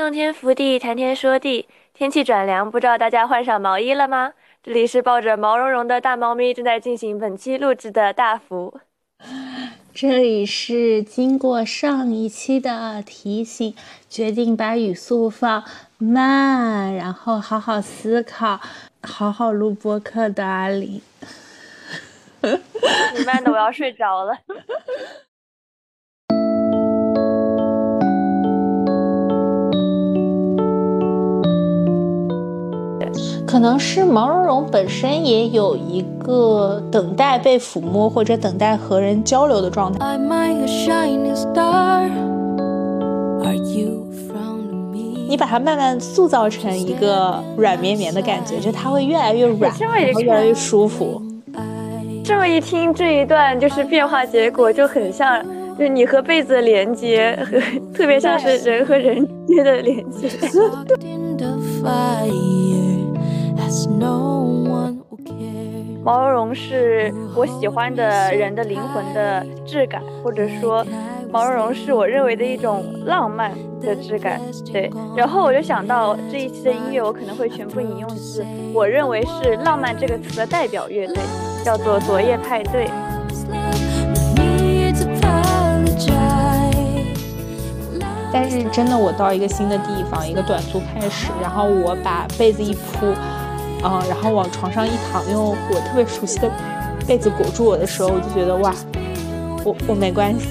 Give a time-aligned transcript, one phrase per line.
[0.00, 4.32] 洞天福地，谈天说地，天气转凉，不知道大家换上毛衣了吗？
[4.62, 8.80] 这里是抱着毛茸茸的大猫咪正在进行本期录制的大福。
[9.92, 13.74] 这里是经过上一期的提醒，
[14.08, 15.64] 决定把语速放
[15.98, 18.58] 慢，然后好好思考，
[19.02, 21.02] 好好录播客的阿里。
[22.40, 24.32] 你慢的我要睡着了。
[33.50, 40.16] 可能是毛茸茸本身也有一个等待被抚摸或者等待和人交流的状态。
[45.28, 51.20] 你把它慢慢塑造成一个软绵绵的感觉，就它会越来越软，然后越来越舒服。
[52.22, 55.44] 这么一听，这一段就是变化结果就很像，
[55.76, 57.58] 就你和被子的连接，和
[57.92, 60.28] 特别像是人和人之间的连接。
[66.02, 70.84] 毛茸茸是我喜欢的人的灵魂的质感，或者说，
[71.30, 74.40] 毛茸茸是我认为的一种浪漫的质感。
[74.72, 81.18] 对，然后我就想到这一期的音乐，我可能会全部引用自我认为是“浪漫”这个词的代表乐队，
[81.62, 82.90] 叫做昨夜派对。
[88.32, 93.14] 但是真的，我到一个新的地方，一个短租开始，然后我把被子一铺。
[93.82, 96.50] 啊，然后往床上一躺，用我特别熟悉的
[97.06, 98.74] 被子裹住我的时候，我就觉得哇，
[99.64, 100.46] 我我没关系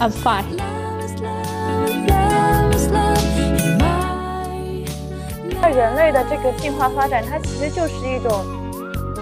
[0.00, 0.44] ，I'm fine。
[5.60, 8.55] 那人类的这个进化发展，它其实就是一种。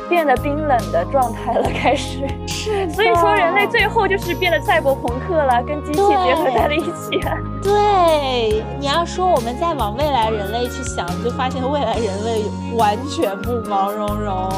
[0.08, 2.26] 变得冰冷的状态了，开始。
[2.46, 7.20] 是，所以说人类最后就是变得赛博朋克了，跟机器结合在了一起。
[7.62, 12.44] 对，你要说我们再往未来人类去想，就发现未来人类
[12.76, 14.48] 完全不毛茸茸。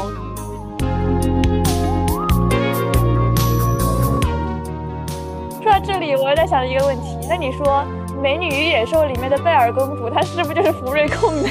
[5.61, 7.83] 说到这里，我又在想一个问题，那你说
[8.21, 11.49] 《美女与野兽》里面的贝尔公主，她是不是就是福瑞控呢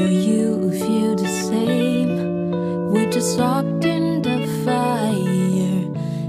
[0.00, 2.90] ？Do you feel the same?
[2.90, 5.84] We just walked in the fire.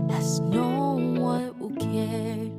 [0.10, 2.52] There's no one who cared.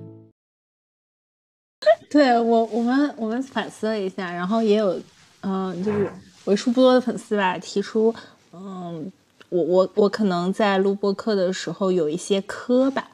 [2.09, 4.99] 对我，我们我们反思了一下，然后也有，
[5.43, 6.11] 嗯，就是
[6.47, 8.15] 为数不多的粉丝吧，提出，
[8.55, 9.13] 嗯，
[9.51, 13.07] 我我我可能在录播课的时候有一些磕巴，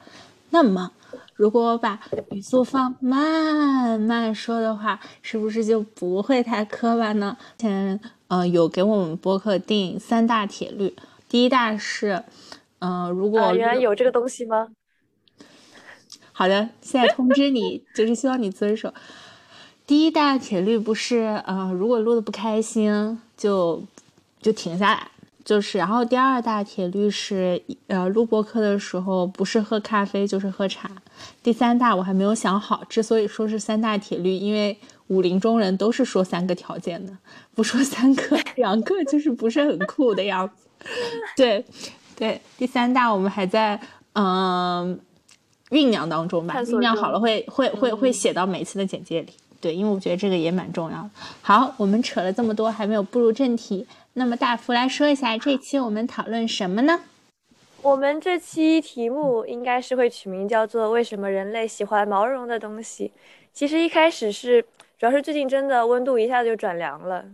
[0.50, 0.92] 那么。
[1.38, 2.00] 如果我把
[2.32, 7.36] 语速放慢慢说的话，是不是就不会太磕巴呢？
[7.56, 10.96] 前嗯有给我们播客定三大铁律，
[11.28, 12.24] 第一大是，
[12.80, 14.66] 嗯，如果原来有这个东西吗？
[16.32, 18.92] 好的，现在通知你，就是希望你遵守。
[19.86, 23.80] 第一大铁律不是，嗯，如果录的不开心，就
[24.42, 25.08] 就停下来。
[25.44, 30.90] 就是，然后第二大铁律是，呃，录播课的时候不是喝咖啡就是喝茶。
[31.42, 34.76] 第三大我还没有想好，之所以说是三大铁律，因为
[35.08, 37.12] 武林中人都是说三个条件的，
[37.54, 40.88] 不说三个两个就是不是很酷的样子。
[41.36, 41.64] 对，
[42.16, 43.80] 对，第三大我们还在
[44.12, 44.98] 嗯
[45.70, 49.32] 酝酿当中吧，酝酿好了会会会会写到每次的简介里。
[49.60, 51.10] 对，因为我觉得这个也蛮重要的。
[51.42, 53.86] 好，我们扯了这么多，还没有步入正题。
[54.12, 57.00] 那么大福来说一下，这期我们讨论什么呢？
[57.80, 63.12] 我们这期题目应该是会取名叫做“为什么人类喜欢毛茸茸的东西”。
[63.52, 64.60] 其实一开始是，
[64.98, 67.24] 主要是最近真的温度一下子就转凉了。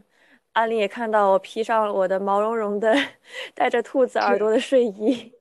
[0.53, 2.95] 阿林也看到我披上了我的毛茸茸的、
[3.55, 5.33] 带着兔子耳朵的睡衣。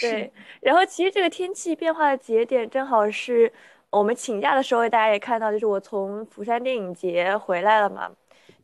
[0.00, 0.30] 对，
[0.60, 3.50] 然后其实这个天气变化的节点正好是
[3.88, 8.10] 我们请假的时候，大家也看到，就是我从釜山电影节回来了嘛，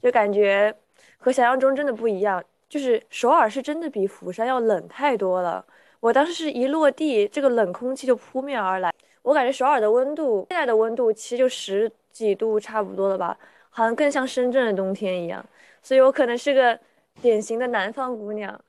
[0.02, 0.74] 就感觉。
[1.18, 5.64] 和想象中真的不一样，就是首尔是真的比釜山要冷太多了。
[6.06, 13.36] 我当时是一落地，这个冷空气就扑面而来，我感觉首尔的温度现在的温度其实就十几度差不多了吧，
[13.70, 15.44] 好像更像深圳的冬天一样。
[15.82, 16.78] 所以我可能是个
[17.20, 18.60] 典型的南方姑娘。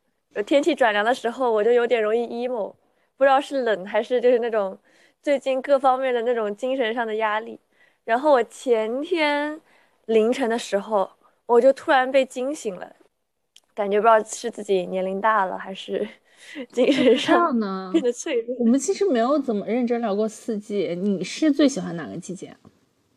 [0.48, 2.74] 天气转凉的时候，我就有点容易 emo，
[3.18, 4.76] 不知道是冷还是就是那种
[5.22, 7.60] 最近各方面的那种精神上的压力。
[8.04, 9.62] 然后我前天
[10.06, 11.12] 凌晨的时候。
[11.46, 12.94] 我就突然被惊醒了，
[13.74, 16.06] 感觉不知道是自己年龄大了，还是
[16.72, 18.56] 精神上呢变得脆弱。
[18.60, 22.56] 我们其实没有怎么认真聊过四季，你是最喜欢哪个季节？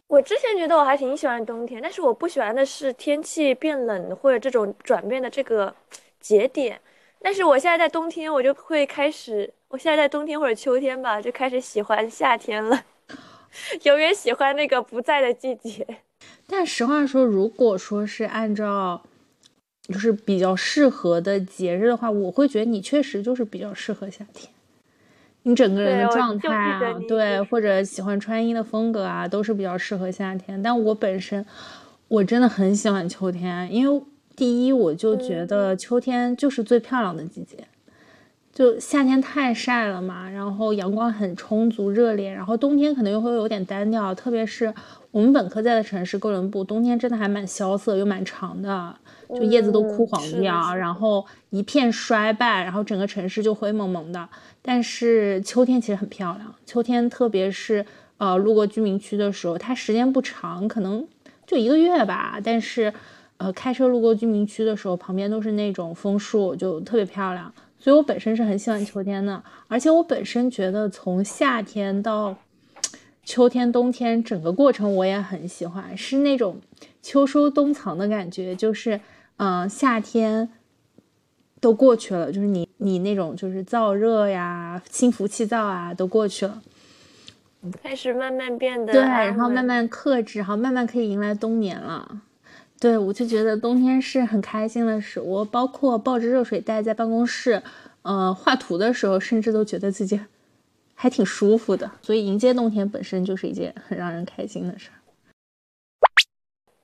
[0.06, 5.72] 我之前觉得我还挺喜欢冬天，但是我不喜欢的是天气变冷或者这种转变的这个
[6.19, 6.81] 节点。
[7.22, 12.82] 但是我现在在冬天，我就会开始我现在在冬天或者秋天吧，就开始喜欢夏天了，
[13.84, 15.87] 永远喜欢那个不在的季节。
[16.49, 19.02] 但实话说，如果说是按照
[19.92, 24.50] 就是比较适合的节日的话，我会觉得你确实就是比较适合夏天。
[25.42, 30.62] 你整个人的状态啊，对，或者喜欢穿衣的风格啊，都是比较适合夏天。
[30.62, 31.44] 但我本身
[32.08, 34.02] 我真的很喜欢秋天，因为
[34.37, 37.56] 第一，我就觉得秋天就是最漂亮的季节。
[38.60, 44.70] 就夏天太晒了嘛，然后阳光很充足热烈，然后冬天可能又会有点单调，特别是
[45.10, 48.94] 我们本科在的城市哥伦布，冬天真的还蛮萧瑟又蛮长的，
[49.30, 54.28] 就叶子都枯黄掉，然后一片衰败，然后整个城市就灰蒙蒙的。
[54.60, 57.82] 但是秋天其实很漂亮，秋天特别是
[58.18, 61.02] 呃路过居民区的时候，它时间不长，可能
[61.46, 62.92] 就一个月吧，但是
[63.38, 67.50] 呃开车路过居民区的时候，旁边都是那种枫树，就特别漂亮。
[67.81, 72.37] 所以我本身是很喜欢秋天的，而且我本身觉得从夏天到
[73.25, 76.61] 秋天、冬天整个过程我也很喜欢，是那种
[77.00, 79.00] 秋收冬藏的感觉，就是
[79.38, 80.50] 嗯夏天
[81.59, 86.61] 都过去了，就是你你那种就是燥热呀、心浮气躁啊都过去了，
[87.82, 92.21] 开始慢慢变得对，然后慢慢克制，然后慢慢可以迎来冬眠了。
[92.81, 95.21] 对，我就觉得冬天是很开心的事。
[95.21, 97.62] 我包括抱着热水袋在办公室，
[98.00, 100.19] 呃，画图的时候，甚至都觉得自己
[100.97, 101.91] 还挺舒服的。
[102.00, 104.88] 所以迎接冬天本身就是一件很让人开心的事。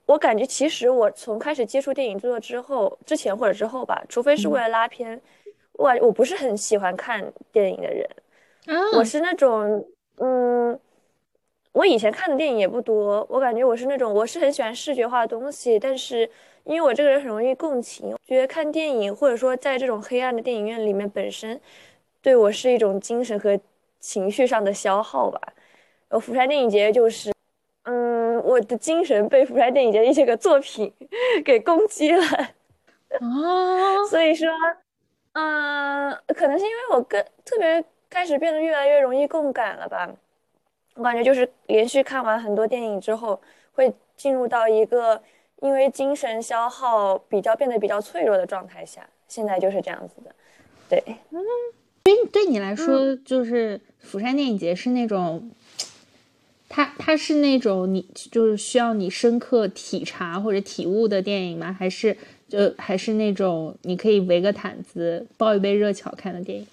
[0.05, 5.19] 我感觉其实我从开始接触电影制作之后，之前或者之后吧，除非是为了拉片，
[5.73, 8.07] 我我不是很喜欢看电影的人。
[8.93, 9.89] 我是那种，
[10.19, 10.79] 嗯。
[11.77, 16.29] 我以前看的电影也不多，我感觉我是那种我是很喜欢视觉化的东西，但是
[16.65, 21.61] 因为我这个人很容易共情，觉得看电影或者说在这种黑暗的电影院里面本身
[22.23, 23.61] 对我是一种精神和
[24.01, 25.39] 情绪上的消耗吧。
[26.09, 27.31] 呃，釜山电影节就是，
[27.83, 30.91] 嗯，我的精神被釜山电影节的一些个作品
[31.45, 32.25] 给攻击了
[33.21, 34.49] 啊，所以说，
[35.35, 40.11] 嗯，可能是因为我跟特别开始变得越来越容易共感了吧。
[40.97, 43.41] 我感觉就是连续看完很多电影之后，
[43.73, 45.23] 会进入到一个
[45.61, 49.09] 因为精神消耗比较变得比较脆弱的状态下。
[49.29, 50.35] 现在就是这样子的，
[50.89, 51.41] 对，嗯，
[52.05, 55.51] 对，对你来说，就是釜山电影节是那种，
[56.69, 58.01] 它它是那种你
[58.31, 61.73] 就是需要你深刻体察或者体悟的电影吗？
[61.73, 62.17] 还是
[62.49, 66.67] 就还是那种你可以围个毯子抱一杯热巧看的电影？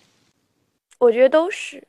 [1.00, 1.84] 我觉得都是。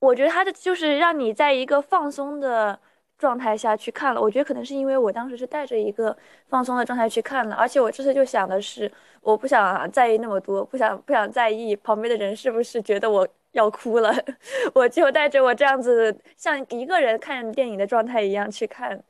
[0.00, 2.78] 我觉得他的就是让你在一个放松的
[3.18, 4.20] 状态下去看了。
[4.20, 6.16] 我觉得可能是因为我当时是带着一个
[6.48, 8.90] 放松的状态去看了，而且我这次就想的是，
[9.20, 14.14] 我不想在意那么多，不想不想在意旁边的人是不是觉得我要哭了，
[14.74, 19.02] 我就带着我这样子像一个人看电影的状态一样去看。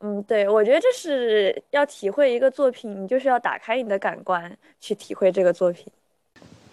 [0.00, 5.92] 嗯，对，我觉得这是要体会一个作品，你就是要打开你的感官去体会这个作品。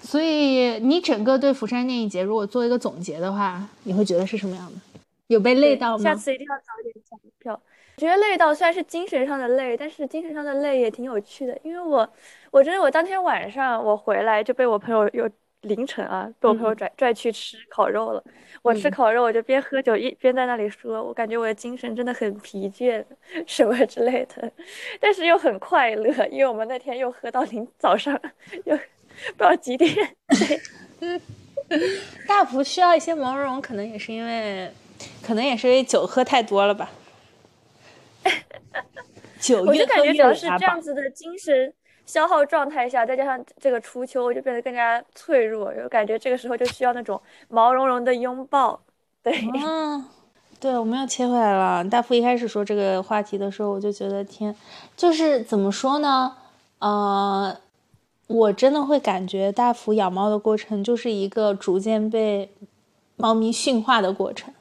[0.07, 4.79] 所以你整个对釜山电影节如果做一个总结的话，你会觉得是什么样的？
[5.27, 6.01] 有被累到吗？
[6.01, 7.61] 下次一定要早点抢票。
[7.97, 11.59] 觉得累到虽然是精神上的累，但是精神上的累也挺有趣的。
[11.61, 12.09] 因为我，
[12.51, 15.29] 我真的我当天晚上我回来就被我朋友又
[15.63, 18.23] 凌晨啊被我朋友拽拽去吃烤肉了。
[18.61, 23.03] 我吃烤肉我就边喝酒一边在那里说，我感觉我的精神真的很疲倦
[23.45, 24.49] 什么之类的，
[25.01, 28.17] 但是又很快乐，因为我们那天又喝到 临早上
[28.63, 28.79] 又。
[29.35, 29.93] 不知道几点？
[30.99, 31.21] 对，
[32.27, 34.71] 大福需要一些毛茸，可能也是因为，
[35.21, 36.89] 可能也是因为酒喝太多了吧。
[39.39, 41.73] 酒我就感觉主要是这样子的精神
[42.05, 48.81] 消耗状态下，再加上这个初秋，我就变得更加脆弱，就感觉这个时候就需要那种毛茸茸的拥抱。
[49.21, 49.33] 对，
[49.63, 50.05] 嗯，
[50.59, 51.83] 对，我们又切回来了。
[51.85, 54.55] 大福一开始说这个话题的时候，我就觉得天，
[54.95, 56.35] 就是怎么说呢？
[56.79, 57.57] 呃。
[58.27, 62.49] 我真的会感觉大福养猫的过程就是一个逐渐被
[63.15, 64.53] 猫咪驯化的过程，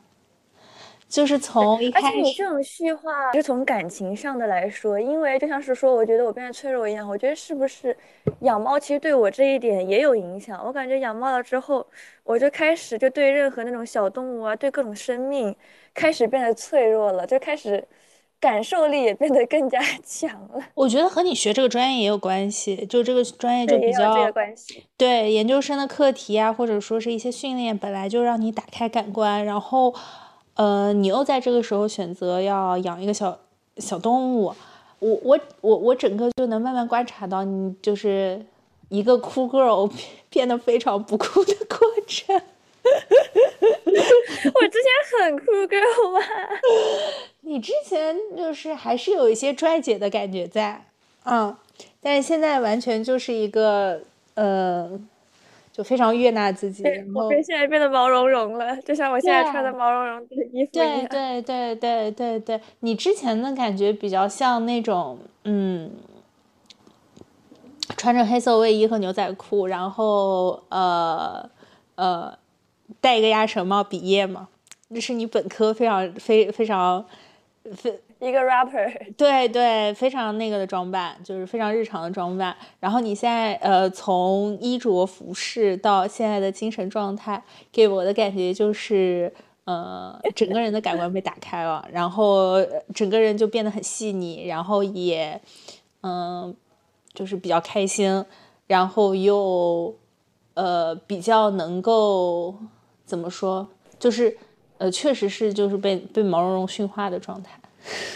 [1.08, 2.06] 就是从一开始。
[2.06, 7.08] 而且你这种驯化是从感情上的来说，因为就像是说，我觉得我变得脆弱一样。
[7.08, 7.96] 我觉得是不是
[8.40, 10.64] 养猫其实对我这一点也有影响？
[10.64, 11.84] 我感觉养猫了之后，
[12.22, 15.54] 我就开始就对任何那种小动物啊，对各种生命
[15.92, 17.84] 开始变得脆弱了，就开始。
[18.38, 20.62] 感受力也变得更加 强了。
[20.74, 24.14] 我觉得和你学这个专业也有关系，就这个专业就比较
[24.96, 29.94] 对研究生的课题啊，或者说是一些训练，本来就让你打开感官，然后，
[30.54, 33.38] 呃，你又在这个时候选择要养一个小
[33.78, 34.54] 小动物，
[34.98, 38.44] 我我我我整个就能慢慢观察到你就是
[38.88, 39.90] 一个酷 girl
[40.30, 42.40] 变得非常不酷的过程。
[42.86, 44.88] 我之前
[45.20, 46.20] 很酷 girl 吗？
[47.46, 50.84] 你之前就是还是有一些拽姐的感觉在，
[51.24, 51.56] 嗯，
[52.00, 54.00] 但是现在完全就是一个
[54.34, 54.90] 呃，
[55.72, 56.82] 就非常悦纳自己。
[57.14, 61.06] 我变现在变得毛茸茸了，就像我现在穿的毛茸茸的衣服一样。
[61.08, 65.92] 对对对对对对，你之前的感觉比较像那种嗯。
[67.96, 71.48] 穿着黑色卫衣和牛仔裤，然后呃
[71.94, 72.36] 呃
[73.00, 74.48] 戴一个鸭舌帽毕业嘛，
[74.92, 77.06] 这是你本科非常非非常非
[78.20, 82.56] 一个 rapper，对对，非常那个的装扮，就是非常日常的装扮。
[82.80, 89.32] 然后你现在呃从衣着服饰到现在的精神状态，给我的感觉就是
[89.64, 92.54] 呃整个人的感官被打开了，然后
[92.94, 95.40] 整个人就变得很细腻，然后也
[96.02, 96.54] 嗯。
[97.14, 98.22] 就是比较开心，
[98.66, 99.94] 然后又，
[100.52, 102.54] 呃，比较能够
[103.06, 103.66] 怎么说？
[103.98, 104.36] 就是，
[104.78, 107.58] 呃，确实是就是被被毛茸茸驯化的状态。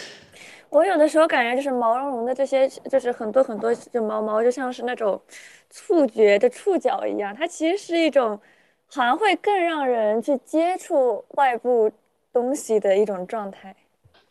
[0.69, 5.21] 我有的时候感觉就是毛茸茸的这些，就是很多很多就毛毛，就像是那种
[5.69, 8.39] 触觉的触角一样，它其实是一种
[8.87, 11.91] 好像会更让人去接触外部
[12.31, 13.75] 东西的一种状态。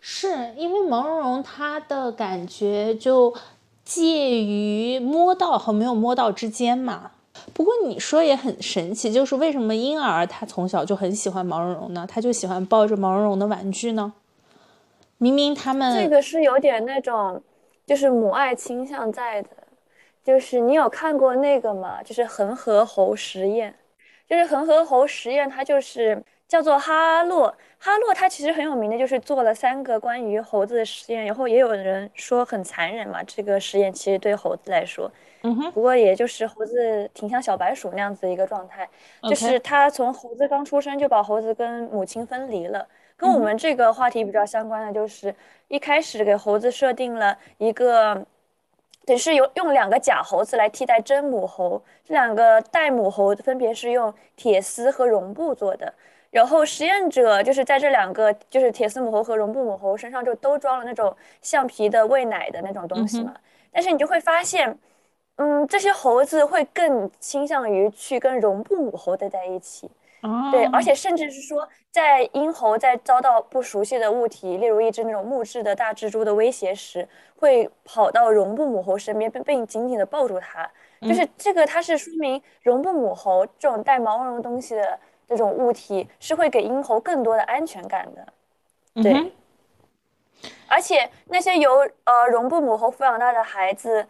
[0.01, 3.35] 是因为毛茸茸它的感觉就。
[3.83, 7.11] 介于摸到和没有摸到之间嘛。
[7.53, 12.07] 不过你说也很神奇，就是为什么婴儿他从小就很喜欢毛茸茸呢？
[12.09, 14.13] 他就喜欢抱着毛茸茸的玩具呢？
[15.19, 17.43] 明明他们这个是有点那种，
[17.87, 19.49] 就是母爱倾向在的。
[20.23, 22.03] 就是你有看过那个吗？
[22.03, 23.75] 就是恒河猴实验，
[24.29, 27.55] 就是恒河猴实验，它就是叫做哈洛。
[27.79, 33.23] 哈洛他其实很有名的，就是做了三个关于猴子的实验，然后也有人说很残忍嘛。
[33.23, 35.11] 这个实验其实对猴子来说，
[35.43, 38.89] 嗯哼，不过也就是猴子挺像小白鼠那样子的一个状态，
[39.23, 42.87] 就是他从猴子刚出生就把猴子跟母亲分离了。
[43.17, 45.35] 跟我们这个话题比较相关的，就是
[45.69, 48.25] 一开始给猴子设定了一个，
[49.05, 55.93] 等是有用两个假猴子来替代真母猴，这两个代母猴分别是用铁丝和绒布做的。
[56.31, 63.35] 然后实验者就是在这两个，就是铁丝母猴和绒布母猴身上就都装了那种橡皮的喂奶的那种东西嘛。
[63.71, 64.79] 但是你就会发现，
[65.41, 69.91] 嗯，这些猴子会更倾向于去跟绒布母猴待在一起。
[70.53, 80.71] 对，而且甚至是说，在婴猴在遭到不熟悉的物体，例如一只那种木质的大蜘蛛的威胁时，会跑到绒布母猴身边，并并紧紧的抱住它。
[81.01, 84.99] 就是这个，它是说明绒布母猴这种带毛绒的东西的。
[85.31, 88.27] 这种物体是会给婴猴更多的安全感的，
[89.01, 89.33] 对。
[90.67, 94.05] 而且那些由呃绒布母猴抚养大的孩子，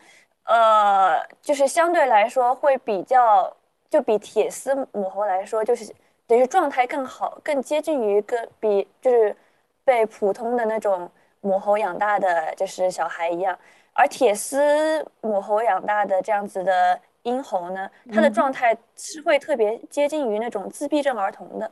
[0.50, 3.56] 呃，就是相对来说会比较，
[3.88, 5.94] 就比铁丝母猴来说，就是
[6.26, 9.36] 等于状态更好，更接近于跟比就是
[9.84, 13.58] 被普通的那种母猴养大的就是小孩一样，
[13.92, 17.00] 而铁丝母猴养大的这样子的。
[17.24, 21.70] 婴猴呢，它的状态是会特别接近于那种自闭症儿童的，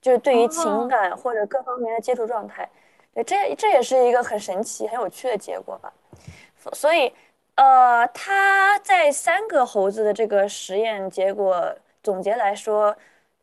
[0.00, 2.66] 就是对于情感或者各方面的接触状态，
[3.12, 5.92] 对，这这也是一个很神奇、很有趣的结果吧。
[6.72, 7.12] 所以，
[7.58, 11.74] 呃，他在三个猴子的这个实验结果
[12.04, 12.96] 总结来说，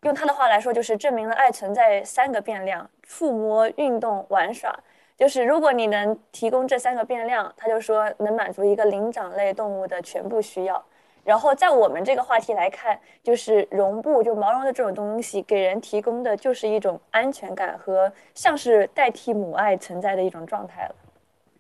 [0.03, 4.73] 用他的话来说，就是证明了爱存在三个变量：触摸、运动、玩耍。
[5.17, 10.81] 就是如果你能提供这三个变量，他就说能满足一个灵长类动物的全部需要。
[11.25, 20.95] 然后在我们这个话题来看，就是绒布，就毛绒的这种东西，给人提供的就是一种安全感和像是代替母爱存在的一种状态了，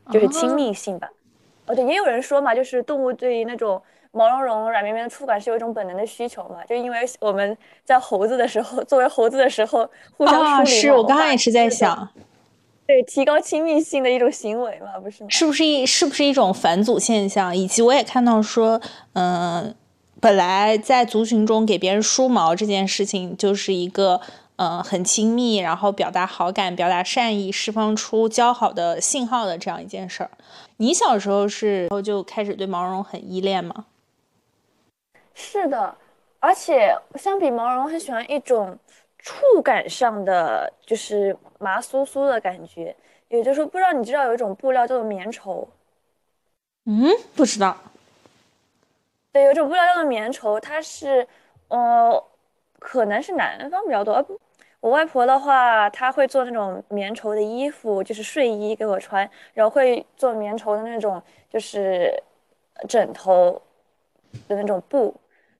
[0.09, 1.09] 就是亲密性吧。
[1.11, 1.24] 哦，
[1.73, 3.81] 对，也有人说嘛，就是动物对于那种
[4.11, 12.07] 毛茸茸、软绵绵的触感是有一种本能的需求嘛，就因为我们在猴子的时候，作为猴子的时候，互相梳理是我刚刚也是在想。
[12.87, 15.29] 对，提高亲密性的一种行为嘛，不是吗？
[15.31, 17.55] 是不是一是不是一种返祖现象？
[17.57, 18.79] 以及我也看到说，
[19.13, 19.73] 嗯，
[20.21, 24.21] 本来在族群中给别人梳毛这件事情，就是一个
[24.57, 30.29] 嗯很亲密，然后表达好感、表达善意、释放出交好的信号的这样一件事儿。
[30.77, 33.85] 你小时候是然后就开始对毛绒很依恋吗？
[35.33, 35.95] 是的，
[36.39, 38.77] 而且相比毛绒，很喜欢一种。
[39.27, 42.95] 触感上的就是麻酥酥的感觉，
[43.27, 45.67] 也就是说，不知道你知道有一种布料叫做棉绸？
[46.83, 47.75] 嗯，不知道。
[49.31, 51.27] 对，有种布料叫做棉绸，它是，
[51.69, 52.23] 呃，
[52.77, 54.23] 可能是南方比较多。
[54.85, 62.13] 我外婆的话，她会做那种棉绸的衣服，就是睡衣给我穿，然后会做棉绸的那种就是
[62.87, 63.59] 枕头
[64.47, 65.11] 的那种布。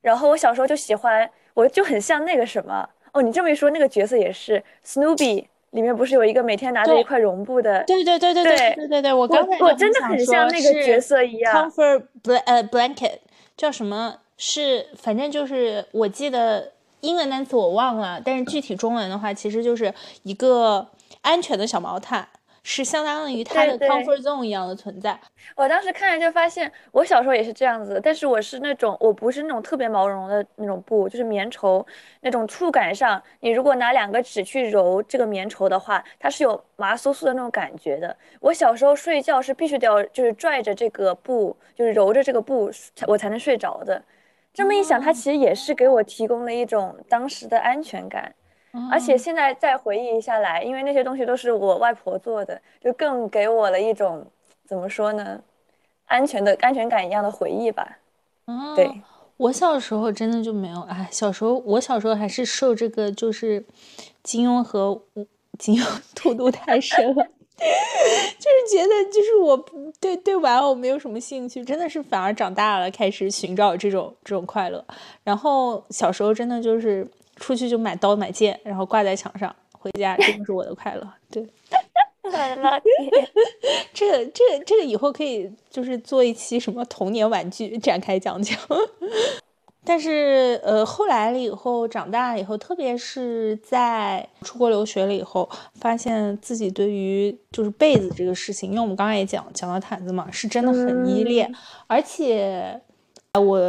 [0.01, 1.27] 然后我小时候就喜欢。
[1.55, 7.81] 我就很像那个什么哦，你这么一说，那个角色也是 Snoopy 里面不是有一个每天拿着一块绒布的？
[7.85, 11.71] 对对对对对对对对，我刚才我真的很像那个角色一样。
[11.71, 13.19] Comfort bl 呃 blanket
[13.55, 14.17] 叫什么？
[14.35, 16.73] 是反正就是我记得
[17.05, 19.93] 英文单词我忘了，但是具体中文的话，其实就是
[20.23, 20.87] 一个
[21.21, 22.27] 安全的小毛毯。
[22.67, 25.15] 是相当于它的 comfort zone 一样的存在。
[25.55, 31.85] 我当时看着就发现，我小时候也是这样子，但是我是那种，我不是那种特别毛绒的那种布，就是棉绸
[32.21, 38.17] 那种触感上，你如果拿两个指去揉这个棉绸的话，它是有麻酥酥的那种感觉的。
[38.39, 42.71] 我小时候睡觉是必须得要就是拽着这个布，就是揉着这个布，
[43.05, 44.01] 我才能睡着的。
[44.55, 48.33] 这么一想，它其实也是给我提供了一种当时的安全感。
[48.91, 54.25] 而且现在再回忆下来，因为那些东西都是我外婆做的，就更给我了一种
[54.65, 55.41] 怎么说呢，
[56.07, 57.99] 安全的安全感一样的回忆吧。
[58.47, 59.01] 哦，对
[59.37, 63.63] 我小时候真的就没有，哎，小时候我小时候还是受这个就是
[64.23, 65.01] 金庸和
[65.57, 67.25] 金庸 荼毒太深了，
[68.37, 69.65] 就是觉得就是我
[69.99, 74.83] 对对玩偶没有什么兴趣，真的是反而长大了开始寻找这种这种快乐。
[75.23, 77.07] 然后小时候真的就是。
[77.37, 81.05] 出去就买刀买剑，然后挂在墙上，回家这就是我的快乐。
[81.29, 81.45] 对，
[83.93, 88.57] 这个这个这个以后可以就是做一期什么童年玩具展开讲讲。
[89.85, 101.53] 但是呃，后来了以后，长大了以后，特别是在出国留学了以后，发现自己对于就是被子这个事情，因为我们刚刚也讲讲到毯子嘛，是真的很依恋，
[101.87, 102.81] 而且
[103.33, 103.59] 我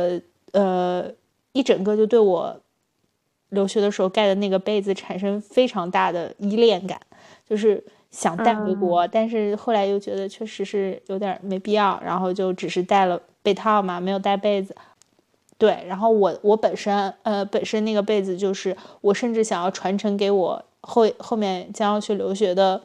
[0.53, 1.09] 呃
[1.53, 2.61] 一整个就对我。
[3.51, 7.01] 留学的时候盖的那个被子产生非常大的依恋感，
[7.49, 14.75] 就是想带回国，但是后来又觉得确实是有点没必要，然后就只是带了被套嘛，没有带被子。
[15.59, 22.83] 对，然后我我本身呃本身那个被子就是我甚至想要传承给我后后面将要去留学的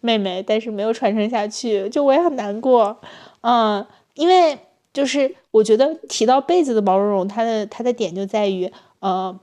[0.00, 2.98] 妹妹，但是没有传承下去，就我也很难过，
[3.42, 4.58] 嗯，因为
[4.92, 9.38] 就是我觉得提到被子的毛茸茸，它的它的点就在于呃。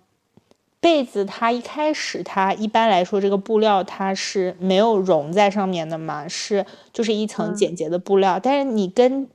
[0.82, 8.40] 被子它一开始它一般来说这个布料它是没有绒在上面的嘛，是就是一层简洁的布料。
[8.42, 9.28] 但是你跟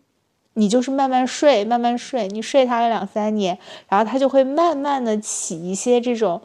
[0.54, 6.40] 你就是慢慢睡，慢慢睡，你睡它个两三年，然后它就会慢慢的起一些这种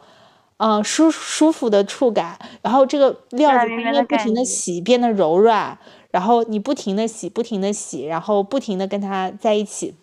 [0.58, 2.38] 嗯舒舒服的触感。
[2.62, 5.78] 然后这个料子因为不停的洗变得柔软，
[6.10, 9.94] 然后你不停的洗，不停的洗，然后不停的跟它在一起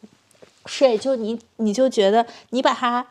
[0.65, 3.05] 睡，就你你就觉得你把它。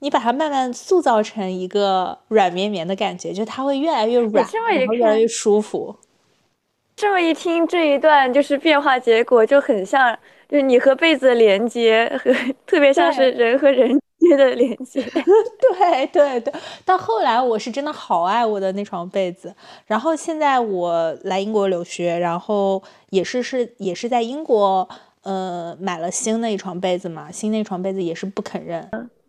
[0.00, 5.96] 你把它慢慢塑造成一个软绵绵的感觉，就它会越来越软，然后越来越舒服。
[6.96, 10.16] 这么一听，这一段就是变化结果就很像，
[10.48, 12.32] 就是你和被子的连接，和
[12.66, 15.02] 特别像是人和人间的连接。
[15.76, 16.52] 对对对，
[16.84, 19.54] 到后来我是真的好爱我的那床被子。
[19.86, 24.88] 然后现在我来英国留学，然后也是是也是在英国，
[25.22, 28.88] 呃，买了新的一床被子嘛，新那床被子也是不肯认。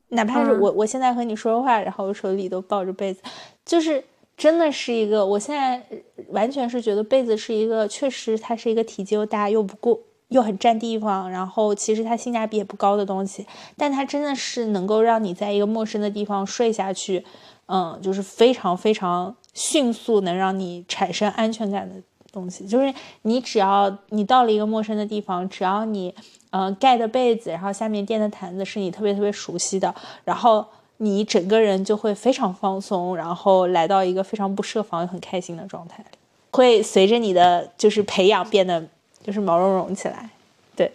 [0.09, 3.21] 哪怕是我，我现在和你说话，然后我手里都抱着被子，
[3.65, 4.01] 就是
[4.37, 5.81] 真的是一个，我现在
[6.29, 13.45] 完全是觉得被子是一个，确实它是一个体积又大又不过又很占地方，然后其实它性价比也不高的东西，
[13.77, 17.23] 但它真的是能够让你在一个陌生的地方睡下去，
[17.67, 21.95] 嗯，就是非常非常迅速能让你产生安全感的
[22.31, 26.13] 东西，就是你只要你到了一个陌生的地方，只要你。
[26.57, 29.93] 嗯，盖的被子，然后下面垫的毯子是你特别特别熟悉的，
[30.23, 30.65] 然后
[30.97, 36.03] 你整个人就会非常放松，然后来到一个非常不设防又很开心的状态，
[36.51, 38.83] 会随着你的就是培养变得
[39.21, 40.29] 就是毛茸茸起来。
[40.75, 40.91] 对，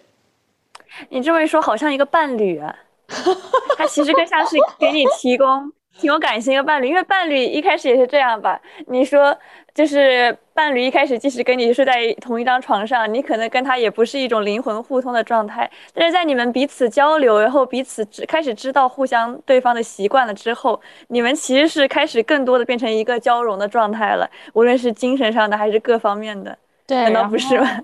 [1.09, 2.75] 你这么一说，好像一个伴侣，啊
[3.77, 5.71] 他其实更像是给你提供。
[5.99, 8.59] 挺有感情一个伴侣，因为伴侣一开始也是这样吧。
[8.87, 9.37] 你说，
[9.73, 15.69] 就是伴侣一开始即使跟你睡在同一张床上，你可能跟他也不是一种灵魂互通的状态。
[15.93, 26.57] 但是在你们彼此交流，然后彼此知开始知道互相对方的习惯了之后，你们其实是开始更多的变成一个交融的状态了，无论是精神上的还是各方面的。
[26.85, 27.81] 对，难道不是吗？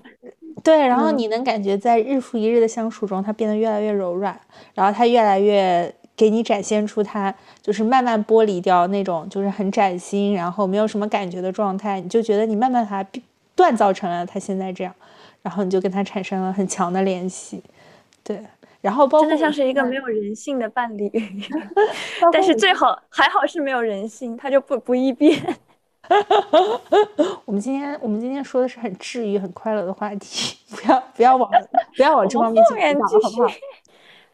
[0.62, 4.38] 对，然后你能感觉在日复一日的相处中，他变得越来越柔软，
[4.74, 5.92] 然后他越来越。
[6.18, 13.10] 给你展现出他就是慢慢剥离掉那种就是很崭新，然后没有什么感觉的状态，你就觉得你慢慢把它
[13.56, 14.92] 锻造成了他现在这样，
[15.42, 17.62] 然后你就跟他产生了很强的联系，
[18.24, 18.42] 对，
[18.80, 21.08] 然后包括真的像是一个没有人性的伴侣，
[22.32, 25.40] 但是最好还好是没有人性，他就不不易变。
[27.44, 31.48] 我们今天我们今天说的是很治愈、很快乐的话题，不要不要往
[31.96, 33.48] 不要往这方面去讲，好不好？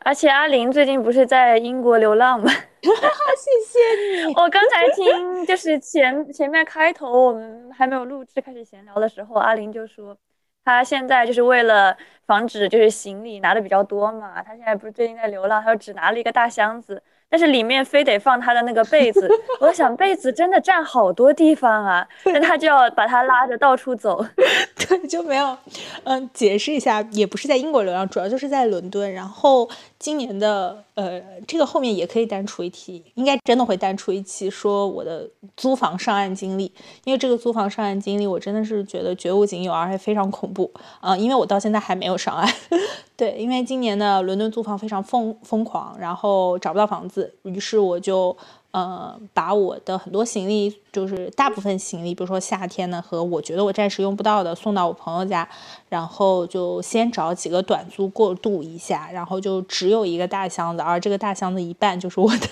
[0.04, 2.50] 而且阿玲最近不是在英国流浪吗？
[2.82, 4.34] 谢谢你。
[4.34, 10.16] 我刚才听就是前前面开头我们还没有录制开始闲聊的时候，阿林就说
[10.64, 17.02] 他现在就是为了防止就是行李拿的比较多嘛，他现在不是最近在流浪，他就只拿了一个大箱子。
[17.34, 24.24] 但是里面非得放他的那个被子，我想被子真的占好多地方啊， 那他就要把他拉着到处走，
[24.78, 25.58] 对，就没有，
[26.04, 29.68] 嗯，解释一下，也不是在英国流浪，主要就是在伦敦，然后。
[29.98, 36.72] 今年的呃，这个后面也可以单出一期，应该真的会单出一期说我的租房上岸经历，
[37.04, 41.16] 因为这个租房上岸经历，我真的是觉得绝无仅有，而且非常恐怖啊！
[41.16, 42.48] 因为我到现在还没有上岸。
[43.16, 48.36] 对，因为今年的伦敦租房非常疯疯狂，然后找不到房子，于是我就。
[48.74, 55.48] 呃，把我的很多行李，就是大部分行李，比如说夏天的和我觉得我暂时用不到的，送到我朋友家，
[55.88, 62.48] 然后就先找几个短租过渡一下，然后就只有一个大箱子，而这个大箱子一半就是我的，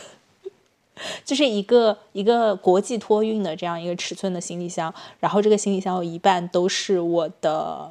[1.26, 7.90] 就是一个一个国际托运的这样一个尺寸的行李箱，然后这个行李箱有一半都是我的，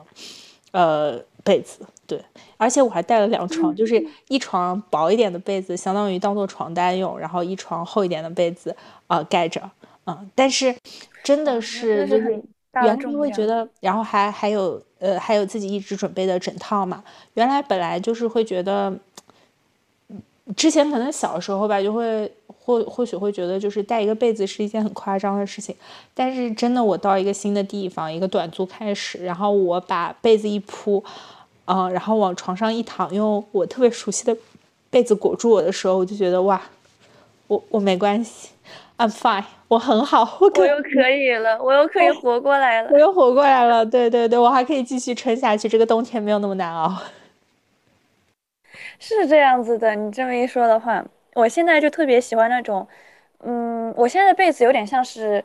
[0.71, 1.21] 呃。
[1.43, 1.79] 被子
[2.11, 2.21] 对，
[2.57, 8.75] 而且我还带了两床，就是一床薄一点的被子，相当于当做床单用，然后一床厚一点的被子
[9.07, 9.61] 啊盖着，
[10.05, 10.75] 嗯，但是
[11.23, 12.43] 真的是就是
[12.73, 17.01] 原来会觉得，然后还还有呃还有自己一直准备的枕套嘛，
[17.35, 18.93] 原来本来就是会觉得，
[20.57, 22.29] 之前可能小时候吧就会。
[22.63, 25.75] 或或许会觉得就是带一个被子是一件很夸张的事情，
[26.13, 31.03] 但是真的，我到一个新的地方，一个短租开始，然后我把被子一铺，
[31.73, 34.35] 嗯，然后往床上一躺，用我特别熟悉的
[34.89, 36.61] 被子裹住我的时候，我就觉得哇，
[37.47, 38.49] 我我没关系
[38.97, 46.93] ，I'm fine，我很好，我又可以了，我又可以活过来了，我又活过来了，对对对，我还可以继续撑下去，这个冬天没有那么难熬，
[48.99, 51.01] 是这样子的，你这么一说的话。
[51.35, 52.85] 我现在就特别喜欢那种，
[53.43, 55.41] 嗯，我现在的被子有点像是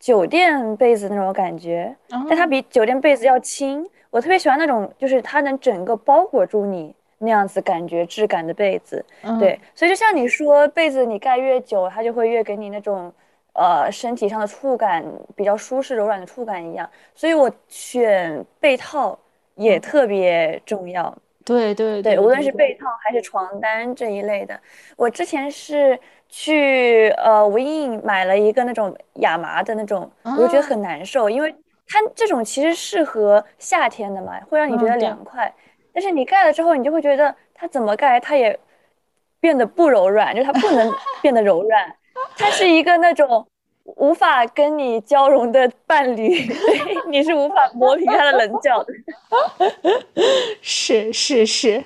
[0.00, 1.94] 酒店被子那种感觉，
[2.28, 3.88] 但它比酒店被子要轻。
[4.10, 9.04] 我特别喜欢那种，就是它能整个包裹住你那样子感觉质感的被子。
[9.38, 13.12] 对，所以就像你说，被子你盖越久，它就会越给你那种
[13.52, 15.04] 呃身体上的触感
[15.36, 16.88] 比较舒适柔软的触感一样。
[17.14, 19.18] 所以我选被套
[19.54, 21.16] 也特别重要。
[21.44, 24.60] 对对对，无论是被套还是床单这一类的，
[24.96, 31.52] 我之前是去呃无印买了一个那种亚麻的那种，我就觉得很难受，因为
[31.90, 35.52] 它这种其实适合夏天的嘛，会让你觉得凉快，
[35.92, 38.58] 但是你盖了之后，你就会觉得它怎么盖它也
[39.40, 41.96] 变得不柔软，就它不能 变得柔软，
[42.36, 43.46] 它是一个那种。
[43.96, 46.46] 无法跟你交融的伴侣，
[47.08, 48.94] 你是无法磨平它的棱角的。
[50.62, 51.82] 是 是是，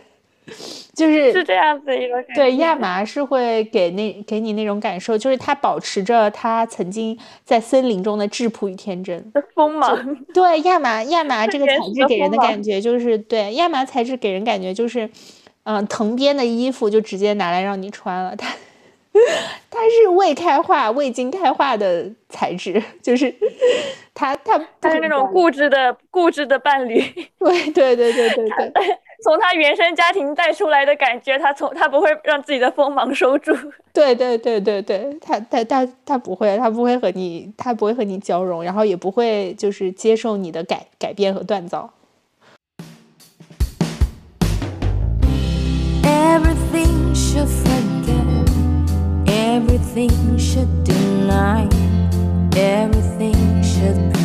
[0.94, 2.34] 就是是这样子一个感觉。
[2.34, 9.32] 对，亚麻是会给那给你那种感受，就是它保持着它曾经在森林中的质朴与天真。
[9.54, 10.16] 锋芒。
[10.34, 15.08] 对，亚麻亚麻这个材质给人的感觉就是，对，亚麻材质给人感觉就是，
[15.64, 18.54] 嗯，藤编的衣服就直接拿来让你穿了它。
[19.70, 23.32] 它是未开化、未经开化的材质，就是
[24.12, 27.00] 它，它，它是那种固执的、固执的伴侣。
[27.38, 28.98] 对，对，对，对，对，对。
[29.24, 33.56] 从他原生家庭带出来的感觉，他从他不会让自己的锋芒收住。
[33.94, 41.90] 对，对，对，对，对，他，他，他，他不会，他不会和你，他不会和你交融，然后也不会就是接受你的改改变和锻造。
[46.02, 47.48] Everything should
[49.26, 51.66] Everything should deny,
[52.52, 54.23] everything should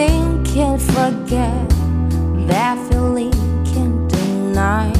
[0.00, 1.68] Everything can forget,
[2.48, 3.32] that feeling
[3.66, 4.90] can't deny.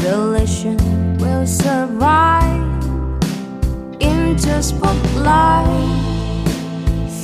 [0.00, 0.76] Relation
[1.18, 2.84] will survive
[4.00, 5.66] into spotlight.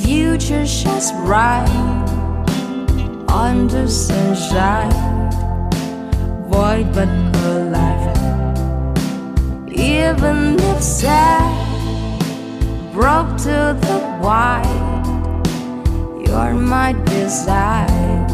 [0.03, 1.69] Future shines bright
[3.29, 4.91] under sunshine
[6.49, 7.07] void but
[7.45, 8.17] alive.
[9.71, 11.47] Even if sad,
[12.91, 14.88] broke to the white,
[16.29, 18.27] you're my desire.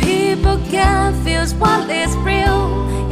[0.00, 2.62] People confuse what is real.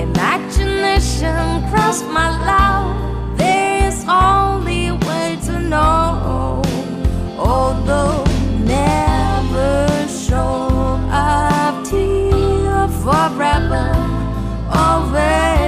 [0.01, 3.38] Imagination cross my love.
[3.38, 6.62] There is only way to know
[7.38, 8.25] although
[8.65, 10.99] never show
[11.85, 13.87] to you forever
[14.73, 15.62] always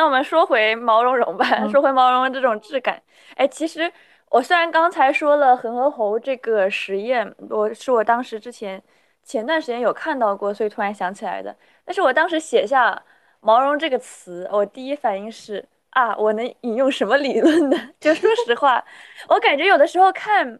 [0.00, 2.98] 那我们说回毛茸茸吧， 说回毛茸茸这种质感。
[3.36, 3.92] 哎，其实
[4.30, 8.82] 我虽然刚才说了恒河猴这个实验，我是我当时之前
[9.22, 11.54] 前段时间有看到过，所以突然想起来的。
[11.84, 12.98] 但是我当时写下
[13.40, 17.76] 毛茸这个词，我第一反应是啊，我能引用什么理论呢？
[18.00, 18.82] 就说实话，
[19.28, 20.58] 我感觉有的时候看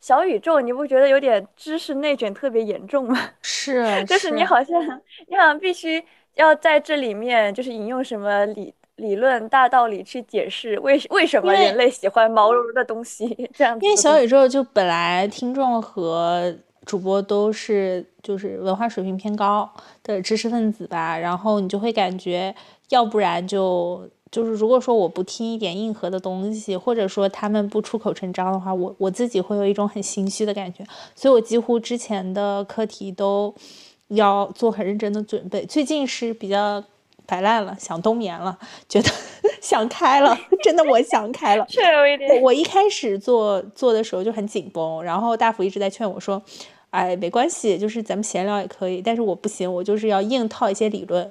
[0.00, 3.16] 小宇宙，你不觉得有点知识内卷特别严重吗？
[3.40, 4.82] 是，就是你好像
[5.28, 6.04] 你好像必须。
[6.34, 13.78] 要在这里面就是引用什么理理论大道理去解释为为什么人类喜欢毛茸茸的东西这样？
[13.80, 16.54] 因为小宇宙就本来听众和
[16.86, 19.68] 主播都是就是文化水平偏高
[20.02, 22.54] 的知识分子吧，然后你就会感觉，
[22.90, 30.84] 要不然就就是如果说我不听一点硬核的东西，或者说他们不出口成章的话，我我自己会有一种很心虚的感觉，
[31.14, 33.54] 所以我几乎之前的课题都。
[34.14, 35.64] 要做很认真的准备。
[35.66, 36.82] 最近是比较
[37.30, 39.08] 摆烂了，想冬眠了，觉得
[39.62, 41.64] 想开了，真的我想开了。
[41.70, 42.42] 是有一点。
[42.42, 46.42] 我一开始做做的时候就很紧绷，然后大福一直在劝我说
[46.90, 51.30] ：“哎，没关系，就是咱们闲聊也可以。”但是我不行，我就是要硬套一些理论。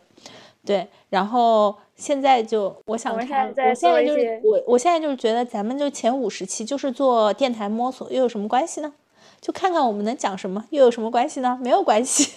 [0.65, 8.93] 对，然后现在就我想看，我现在就是我我现在就是觉得咱们就前五十期就是做电台摸索，又有什么关系呢？
[9.41, 11.59] 就看看我们能讲什么，又有什么关系呢？
[11.61, 12.31] 没有关系。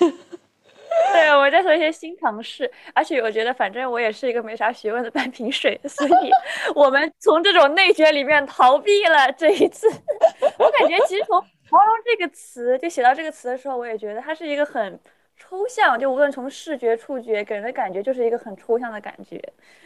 [1.13, 6.31] 对，我在做一些新尝试，而且我觉得，反正我也是一个没啥学问的半瓶水，所以
[6.75, 9.87] 我们从这种内卷里面逃避了这一次。
[10.59, 11.37] 我感觉其实从
[11.71, 14.99] “毛绒”这个词就写到这个词的时候，我也觉得它是一个很
[15.37, 19.41] 抽象，就无论从视觉、触觉给人的感觉就是一个很抽象的感觉。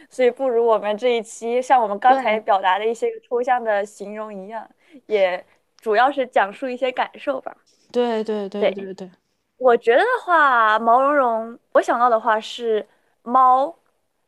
[0.09, 4.69] 所以不如我们这一期像我们刚才表达的一些抽象的形容一样，
[5.07, 5.43] 也
[5.81, 7.55] 主要是讲述一些感受吧。
[7.91, 9.09] 对对对对对。
[9.57, 12.85] 我觉得的话，毛茸茸，我想到的话是
[13.23, 13.75] 猫，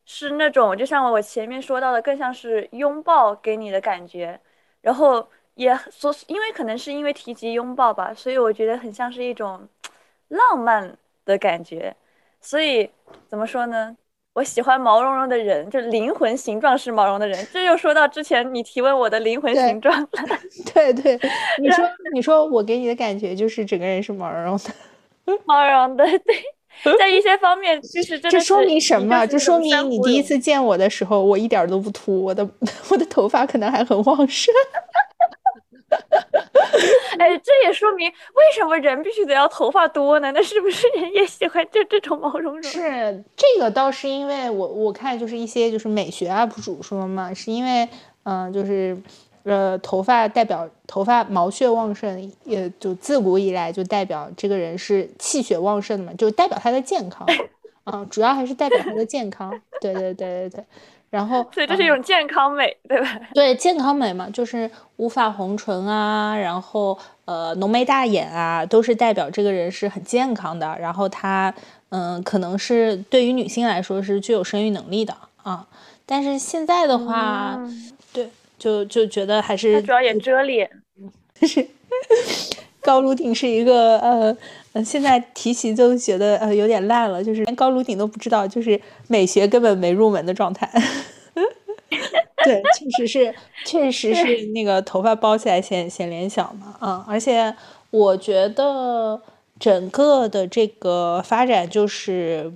[0.06, 4.40] 是那种就像我前面说到的，更像是拥抱给你的感觉。
[4.82, 9.68] 然后也所，因为可能是因为提及拥抱吧，所以我觉得很像是一种
[10.30, 11.96] 浪漫的感觉。
[12.42, 12.90] 所以
[13.28, 13.96] 怎么说呢？
[14.34, 17.46] 我喜欢毛茸茸的人，就灵魂形状是毛茸的人。
[17.52, 20.10] 这又说到之前你提问我的灵魂形状了。
[20.74, 21.20] 对对，
[21.60, 24.70] 你说你说我给你的感觉就是整个人是毛茸茸的。
[25.46, 29.26] 毛茸的，对， 在一些方面就是这说明什么？
[29.28, 32.48] 这说明你第一次见我的时候，我一点都不秃，我的
[32.90, 34.54] 我的头发可能还很旺盛。
[37.18, 40.32] 哎，这也说明为什么人必须得要头发多呢？
[40.34, 42.64] 那是不是人也喜欢就这种毛茸茸？
[42.64, 47.88] 是这个倒是因为我我看就是一些就是美学 UP 主说嘛，是因为
[48.24, 48.98] 嗯就是。
[49.44, 57.26] 呃，头发代表头发毛血旺盛，也就自古以来就代表这个人是气血旺盛的嘛，就代表他的健康，
[57.86, 59.52] 嗯，主要还是代表他的健康。
[59.82, 60.66] 对对对对对，
[61.10, 63.20] 然后所以这是一种健康美，对吧？
[63.34, 70.78] 对，健康美嘛，就是无法红唇啊，然后呃浓眉大眼啊，都是代表这个人是很健康的。
[70.80, 71.54] 然后他
[71.90, 75.66] 嗯，可能是对于女性来说是具有生育能力的啊。
[76.06, 77.99] 但是现在的话，对。
[78.60, 80.70] 就就觉得还是主要也遮脸，
[81.40, 81.66] 就 是
[82.82, 84.38] 高颅顶是一个呃
[84.74, 90.70] 呃，现在提起就觉得呃有点烂了，就是连高颅顶都不知道，就是美学根本没入门的状态。
[92.46, 97.54] 对，确实是，确实是那个头发包起来显显脸小嘛，啊，而且
[97.90, 99.22] 我觉得
[99.60, 102.52] 整个的这个发展就是，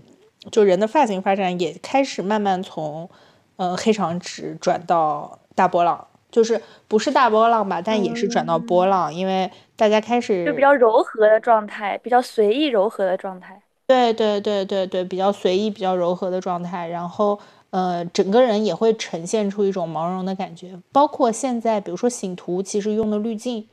[0.52, 3.10] 就人的发型发展也开始慢慢从
[3.58, 5.40] 呃黑长直转到。
[5.56, 13.62] 大波浪就是不是大波浪吧，但也是转到波浪，因为大家开始就比较柔和的状态，比较随意柔和的状态。
[13.86, 17.40] 对对对对对，比较随意、比较柔和的状态，然后
[17.70, 20.80] 呃，整个人也会呈现出一种毛绒的感觉。
[20.92, 23.68] 包括现在，比如说醒图，其实用的滤镜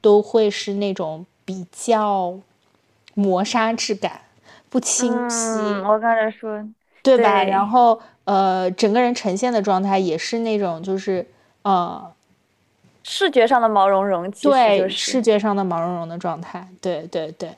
[0.00, 2.38] 都会是那种比较
[3.14, 4.20] 磨砂质感，
[4.70, 5.58] 不清晰。
[5.84, 6.64] 我刚才说。
[7.14, 7.44] 对吧？
[7.44, 11.24] 然后呃，整个人呈现的状态也是那种，就是
[11.62, 12.02] 呃，
[13.04, 17.50] 视觉上的毛茸茸，对，视觉上的毛茸茸的状态，对对对。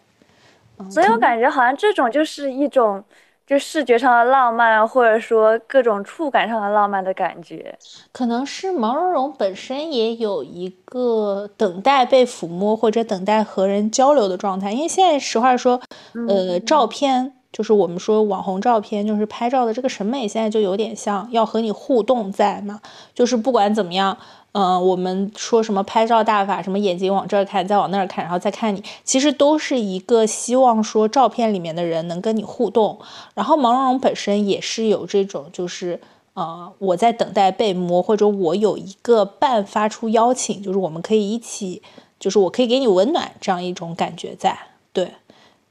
[0.90, 3.02] 所以我感觉好像这种就是一种，
[3.46, 7.76] 就视觉上的浪漫，或者说各种触感上的浪漫的感觉。
[8.12, 15.80] 可能是毛茸茸本身也有一个等待被抚摸或者等待和人交流的状态，因为现在实话说，
[16.28, 17.32] 呃，照片。
[17.52, 22.80] 就是我们说网红照片，就是拍照的这个审美，现在就有点像要和你互动在嘛。
[23.14, 24.16] 就是不管怎么样，
[24.52, 32.98] 嗯，我们说什么拍照大法，什么眼睛往这儿看，再往那儿看，然后再看你，其实都是一个希望说照片里面的人能跟你互动。
[33.34, 36.00] 然后毛茸茸本身也是有这种，就是
[36.34, 41.82] 呃，我在等待被摸，或者我有一个伴发出邀请，就是我们可以一起，
[42.20, 44.56] 就是我可以给你温暖这样一种感觉在。
[44.92, 45.12] 对，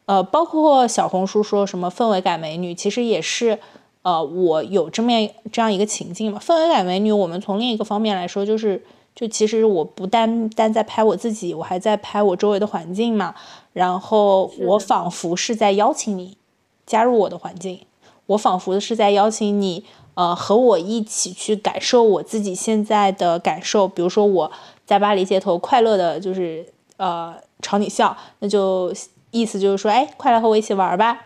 [0.07, 3.59] 呃，包括小红书说什么氛围感美女，其实也是，
[4.01, 5.11] 呃，我有这么
[5.51, 6.41] 这样一个情境嘛。
[6.43, 8.83] 氛围感美女，我们从另一个方面来说，就是。
[9.19, 13.33] 就其实我不单单在拍我自己，我还在拍我周围的环境嘛。
[13.73, 16.37] 然后我仿佛是在邀请你
[16.85, 17.79] 加入我的环境，
[18.27, 23.87] 我仿佛是在邀请你，呃，和我一起去感受我自己现在的感受。
[23.87, 24.51] 比如说我
[24.85, 26.63] 在巴黎街头快乐的，就是
[26.97, 28.93] 呃朝你笑，那就
[29.39, 31.25] 意思就是说，哎，快来和我一起玩吧。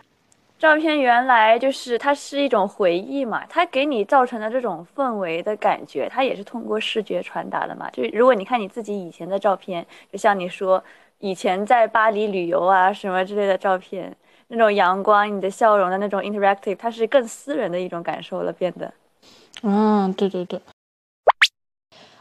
[0.58, 7.90] 照片原来就是它是一种回忆嘛，它给你造成的这种氛围的感觉，它也是通过视觉传达的嘛。
[7.90, 10.82] 就如果你看你自己以前的照片，就像你说
[11.18, 14.16] 以前在巴黎旅游啊什么之类的照片，
[14.48, 18.92] 那种阳光、你的笑容的那种 interactive，它是更私人的一种感受了，变得。
[19.62, 20.60] 嗯，对对对。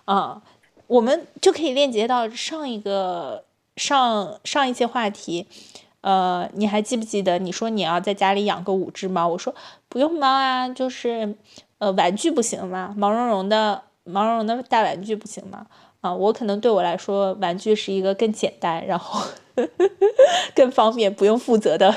[0.05, 0.41] 啊，
[0.87, 3.43] 我们就可以链接到上一个
[3.75, 5.47] 上上一期话题。
[6.01, 9.27] 呃，你还记不记得你说你要在家里养个五只猫？
[9.27, 9.53] 我说
[9.87, 11.35] 不用猫啊，就是
[11.77, 12.91] 呃玩具不行吗？
[12.97, 15.67] 毛茸茸的毛茸茸的大玩具不行吗？
[16.01, 19.23] 啊，我可能对我来说，玩具是一个更简单，然后
[20.55, 21.93] 更方便，不用负责的，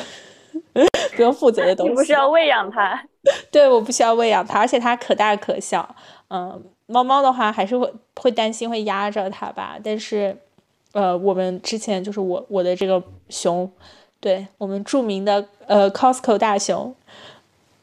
[1.17, 1.91] 不用负责的东西。
[1.93, 3.03] 你不需要喂养它？
[3.51, 5.97] 对，我不需要喂养它，而且它可大可小。
[6.29, 10.37] 嗯，猫猫的话还是会会担心会压着它吧，但是。
[10.95, 13.69] 呃，我们之前就是我我的这个熊，
[14.21, 16.95] 对我们著名的呃 Costco 大熊，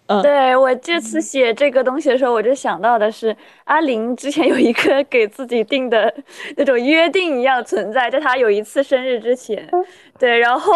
[0.06, 6.14] 嗯，对我这次写这个东西的时候，我就想到的是阿林之前有一个 给自己定的
[6.56, 9.70] 那种约定一样存在，在他有一次生日之前，
[10.18, 10.74] 对，然后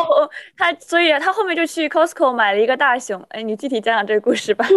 [0.57, 4.67] 他所以他后面就去 Costco 买了一个大熊，哎，你具体讲讲这个故事吧。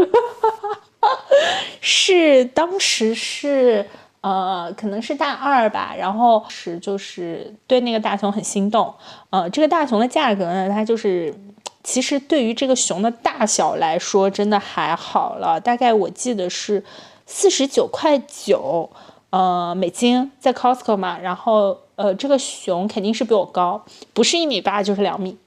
[1.83, 3.85] 是当时是。
[4.21, 8.93] 呃，可能是大二吧，然后是就是对那个大熊很心动。
[9.31, 11.33] 呃，这个大熊的价格呢，它就是
[11.85, 15.61] 其实对于这个熊的大小来说，真的还好了。
[15.61, 16.83] 大概我记得是
[17.27, 18.91] 四十九块九，
[19.31, 21.17] 呃，美金在 Costco 嘛。
[21.17, 23.81] 然后呃，这个熊肯定是比我高，
[24.13, 25.39] 不是一米八就是两米。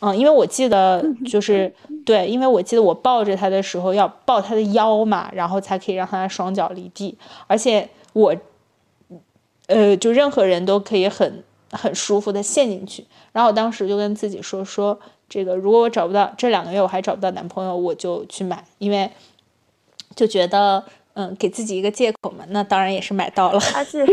[0.00, 7.88] 嗯，因为我记得就是对，因为我记得我抱着它的时候要抱它的腰嘛，然后才可以让它双脚离地，而且。
[8.12, 8.34] 我，
[9.66, 13.06] 呃，就任何人都可以很很舒服的陷进去。
[13.32, 19.10] 然后我当时就跟自己说说，这个如果我找不到这两个月我还找不到男朋友，我就去买，因为
[20.16, 22.44] 就觉得嗯，给自己一个借口嘛。
[22.48, 24.04] 那当然也是买到了， 而且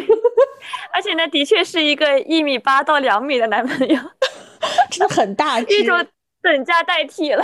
[0.94, 4.00] 而且呢，的确是一个一米八到两米的男朋友，
[4.92, 6.06] 真的很大 只，一种
[6.42, 7.44] 等价代替了。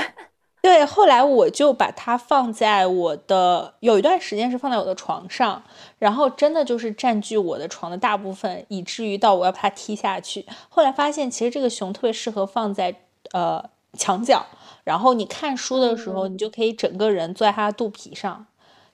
[0.64, 5.62] 对，后来我就把它放在我的有一段时间是放在我的床上，
[6.00, 10.46] 然后真的就是占据我的床的大部分，以至于到我要把它踢下去。
[10.70, 12.96] 后来发现，其实这个熊特别适合放在
[13.34, 13.62] 呃
[13.98, 14.46] 墙角，
[14.86, 18.46] 然后你看书的时候，你就可以整个人坐在它的肚皮上，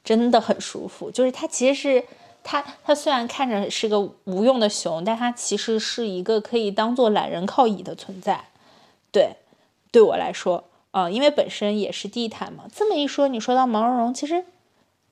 [0.03, 1.11] 真的很舒服。
[1.11, 2.03] 就是它其实是
[2.43, 8.45] 它，它虽然看着是个无用的熊，但它其实是一个可以当做懒人靠椅的存在。
[9.11, 9.35] 对，
[9.91, 10.63] 对我来说。
[10.91, 12.65] 啊，因为本身也是地毯嘛。
[12.73, 14.43] 这么一说，你说到毛茸茸，其实，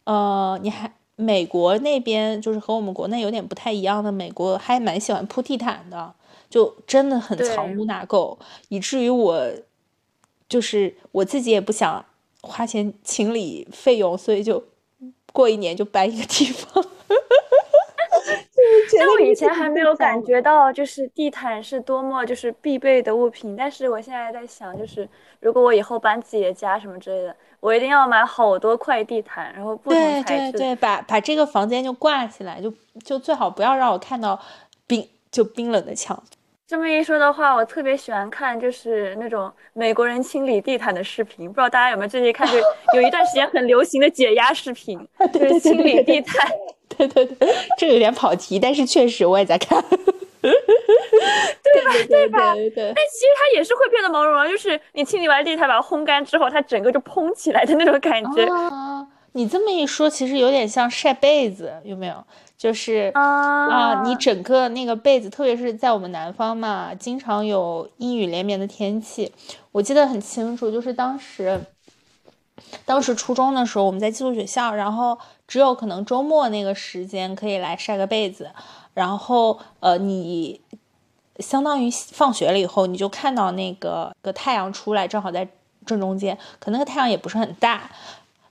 [0.05, 6.13] 呃，你还美国那边就是和我们国内有点不太一样的，美国还蛮喜欢铺地毯的，
[6.49, 8.37] 就真的很藏污纳垢，
[8.69, 9.51] 以至于我
[10.49, 12.05] 就是我自己也不想
[12.41, 14.63] 花钱清理费用，所以就
[15.33, 16.85] 过一年就搬一个地方。
[18.97, 23.56] 但我以前还没有感觉到，就是地毯是多么就是必备的物品。
[23.56, 25.08] 但是我现在在想，就是
[25.39, 30.23] 如果我以后搬自己的家什么之类的，我一定要买好多块地毯，然后不同材质。
[30.23, 34.39] 对对对，把把这个房间就挂起来，就就最好不要让我看到
[34.86, 36.21] 冰就冰冷的墙。
[36.67, 42.45] 这么一说的话，我特别喜欢看就是那种美国人清理地毯的视频，不知道大家有没有最近看？
[42.51, 42.58] 就
[42.93, 44.99] 有一段时间很流行的解压视频，
[45.32, 46.51] 就是清理地毯。
[46.97, 49.84] 对 对对，这有点跑题，但是确实我也在看。
[50.41, 51.91] 对吧？
[52.07, 52.53] 对吧？
[52.53, 52.93] 对对。
[52.95, 58.45] 但其实它也是会变得毛茸茸，就是你清理完地毯把它烘干之后，它整个就蓬起来的那种感觉。
[58.45, 62.24] 啊，你这么一说，其实有点像晒被子，有没有？
[62.57, 69.32] 就是啊，你整个那个被子，特别是在我们南方嘛，经常有阴雨连绵的天气。
[69.72, 71.59] 我记得很清楚，就是当时，
[72.86, 78.49] 当时初中的时候，我们在寄宿学校，然后只有可能周末那个时间可以来晒个被子。
[78.93, 80.60] 然后呃，你
[81.39, 85.47] 相当于放学了以后，你就看到那个个太阳出来，正好在
[85.86, 87.89] 正中间，可那个太阳也不是很大。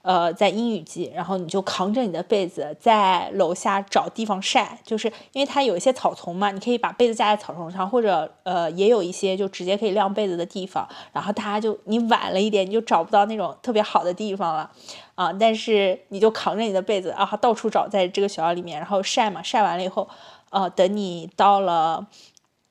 [0.07, 10.87] 呃，在阴雨季，然后你就扛着你的被子在楼下找地方晒，就是因为它有一些草丛嘛，你可以把被子架在草丛上，或者呃，也有一些就直接可以晾被子的地方。
[11.11, 14.71] 然后大家就你晚了一点，你就找不到那种特别好的地方了
[15.15, 15.33] 啊。
[15.33, 20.07] 但是你就扛着你的被子啊，到处找，在这个学校里面，然后晒嘛，晒完了以后，
[20.51, 22.07] 呃，等你到了。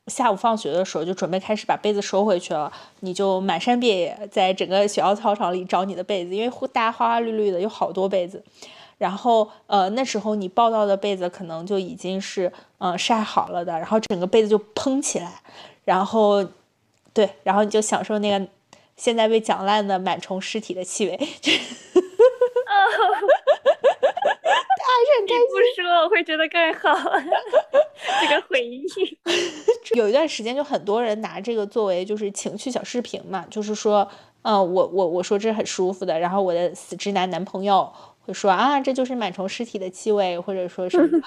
[0.06, 2.72] 下午放学的时候，就准备开始把被子收回去了。
[3.00, 8.42] 你就满山遍野，在整个学校操场里找你的被子，因为大家花花绿绿的，有好多被子。
[8.98, 15.42] 然后，呃，那时候你抱到的被子可能就已经是嗯晒好了的，然后整个被子就蓬起来，
[15.84, 16.42] 然后，
[17.12, 18.46] 对，然后你就享受那个
[18.96, 21.16] 现在被讲烂的螨虫尸体的气味。
[25.26, 27.10] 你不说我会觉得更好，
[28.20, 28.84] 这个回忆。
[29.96, 34.08] 有一段时间，就很多人拿这个作为就是情趣小视频嘛，就是说，
[34.42, 41.22] 嗯，我我我说这是很舒服的，然后我的死直男男朋友会说啊，这就是螨虫尸体的气味，或者说是，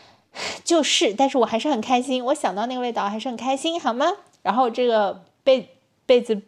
[0.64, 4.06] 就是，但是我还是很开心，我想到那个味道还是很开心，好吗？
[4.42, 6.42] 然后这个被被子。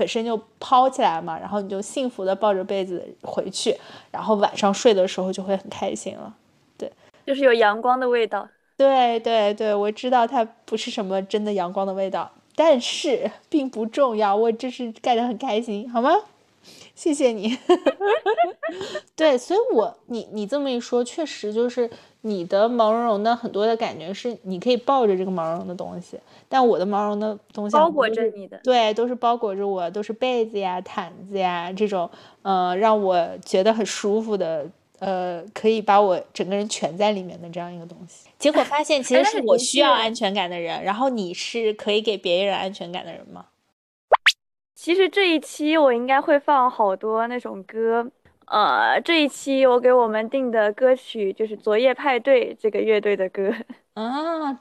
[0.00, 3.76] 本身就抛起来嘛，然后你就幸福的抱着被子回去，
[4.10, 6.34] 然后晚上睡的时候就会很开心了。
[6.78, 6.90] 对，
[7.26, 8.48] 就是有阳光的味道。
[8.78, 16.10] 对对对，我知道它不是什么真的阳光的味道，但是并不重要，我只是盖得很开心，好吗？
[16.94, 17.56] 谢谢你。
[19.16, 21.90] 对，所以我你你这么一说，确实就是
[22.22, 26.18] 你的毛茸茸的很多的感觉是你可以抱着这个毛茸茸的东西。
[26.48, 32.08] 但我的毛茸的东西包裹着你的，对，都是包裹着我，都是被子呀、毯子呀这种，
[32.42, 34.66] 呃，让我觉得很舒服的，
[34.98, 38.28] 呃，可以把我整个人蜷在里面的这样一个东西。
[38.38, 43.46] 结果发现其实是我需要安全感的人，然后你是可以给别人安全感的人吗？
[44.82, 48.10] 其实这一期我应该会放好多那种歌，
[48.46, 53.52] 呃，这一期我给我们定的歌曲就是昨夜派对这个乐队的歌
[53.92, 54.58] 啊。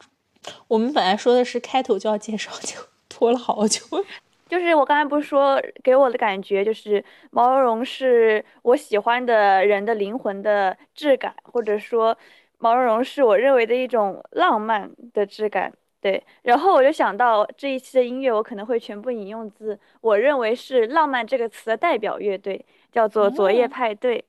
[0.68, 3.82] 我们本来说的是开头就要介绍，就 拖了好久。
[4.50, 7.02] 就是我刚才不是说，给我的感觉就是
[7.32, 12.18] 毛茸茸是我喜欢的人的灵魂的质感，或者说
[12.58, 15.72] 毛茸茸是我认为的一种浪漫的质感。
[16.02, 24.24] 对，然后我就想到这一期的音乐，我可能会全部引用自我认为是浪漫这个词的代表乐队，叫做昨夜派对。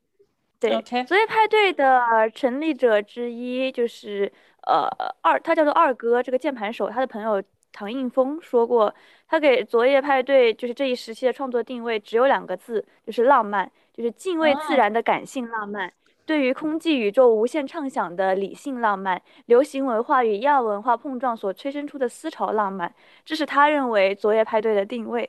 [0.58, 4.32] 对，昨夜派对的成立者之一就是。
[4.66, 4.86] 呃，
[5.22, 7.42] 二他叫做二哥，这个键盘手，他的朋友
[7.72, 8.94] 唐映峰说过，
[9.26, 15.90] 他给昨夜派对就是这一时期的创作定位只有两个字，就是浪漫，就是敬畏自然的感性浪漫，
[16.30, 25.28] 对于空寂宇宙无限畅想的理性浪漫，流行文化与亚文化碰撞所催生出的思潮浪漫，这是他认为昨夜派对的定位，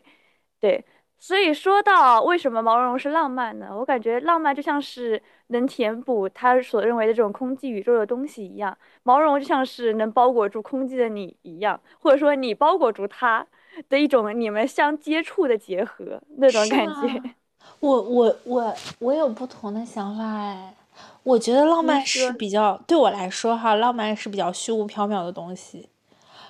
[0.60, 0.86] 对。
[1.18, 3.70] 所以说到为什么毛茸茸是浪漫呢？
[3.76, 13.44] 我感觉浪漫就像是能填补他所认为的这种空寂宇宙的东西一样，毛茸茸就像是能包裹住空寂的你一样，或者说你包裹住他
[13.90, 17.34] 的一种你们相接触的结合那种感觉。
[17.80, 20.76] 我我我我有不同的想法哎，
[21.24, 25.90] 我觉得浪漫是比较对我来说哈，浪漫是比较虚无缥缈的东西，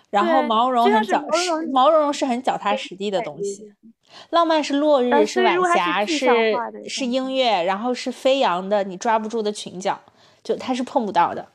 [0.10, 1.22] 然后毛茸很脚
[1.72, 3.74] 毛茸茸是很脚踏实地的东西。
[4.32, 6.30] 浪漫是落日，是晚霞，是
[6.86, 9.98] 是音乐，然后是飞扬的，你抓不住的裙角，
[10.44, 11.48] 就它是碰不到的。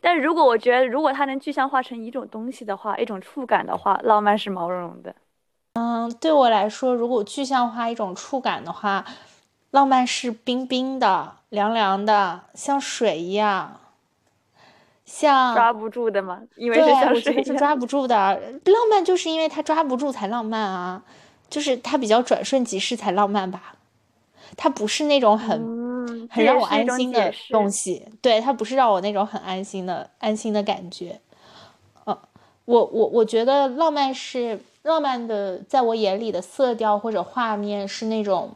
[0.00, 5.14] 但如果我觉得，如果它能具象化成一种东西的话，一种触感的话，浪漫是毛茸茸的。
[5.74, 9.04] 嗯，对我来说，如果具象化一种触感的话，
[9.70, 13.80] 浪漫是冰冰的、凉凉的，像水一样。
[15.04, 16.42] 像抓不住的吗？
[16.56, 18.14] 因为是像水是抓不住的。
[18.16, 21.02] 浪漫就是因为它抓不住才浪漫啊，
[21.48, 23.74] 就是它比较转瞬即逝才浪漫吧。
[24.56, 31.20] 它不是那种很很让我安心的东西，对，它不是让我那种很安心的安心的感觉。
[32.04, 32.18] 嗯，
[32.66, 38.54] 我我我觉得浪漫是浪漫的，在我眼里的色调或者画面是那种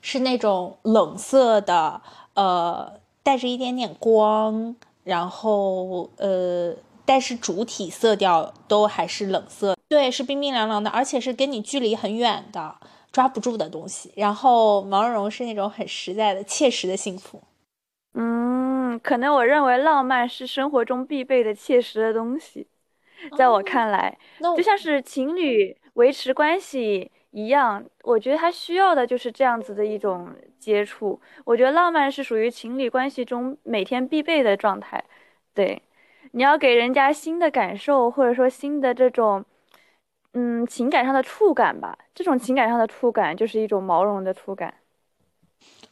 [0.00, 2.00] 是那种冷色的，
[2.34, 4.76] 呃，带着一点点光。
[5.02, 6.76] 然后，呃，
[7.06, 12.76] 但是主体色调都还是冷色，对，是冰冰凉凉的，而且是跟你距离很远的，
[13.10, 14.12] 抓不住的东西。
[14.14, 17.42] 然后毛茸茸是那种很实在的、切实的幸福。
[18.12, 22.66] 嗯，可能我认为浪漫是生活中必备的、切实的东西，
[23.36, 24.18] 在我看来，
[24.54, 27.10] 就像是情侣维持关系。
[27.32, 30.28] 一样，我觉得他需要的就是这样子的一种
[30.58, 31.20] 接触。
[31.44, 35.02] 我觉得浪漫是属于情侣关系中每天必备的状态。
[35.54, 35.80] 对，
[36.32, 39.44] 你要给人家新的感受，或者说新的这种
[40.32, 41.96] 嗯，情感上的触感吧。
[42.14, 44.74] 这种情感上的触感就是一种毛绒的触感。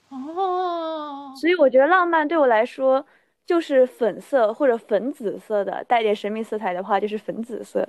[0.09, 3.05] 哦，所以我觉得浪漫对我来说
[3.47, 7.87] 就是粉色或者粉紫色的，带点神秘色彩的话就是粉紫色。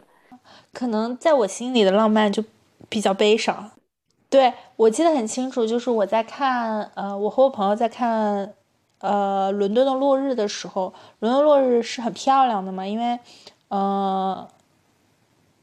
[0.73, 2.43] 可能在我心里的浪漫就
[2.87, 3.71] 比较悲伤。
[4.29, 8.53] 对我记得很清楚，就是我在看，呃，我和我朋友在看，
[8.99, 13.19] 呃，伦敦的落日的时候，伦敦落日是很漂亮的嘛，因为，
[13.69, 14.47] 呃，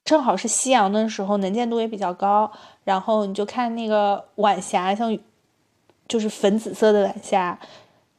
[0.04, 2.50] 正好是夕阳的时候，能见度也比较高，
[2.82, 5.16] 然后你就看那个晚霞，像
[6.08, 7.56] 就是粉紫色的晚霞，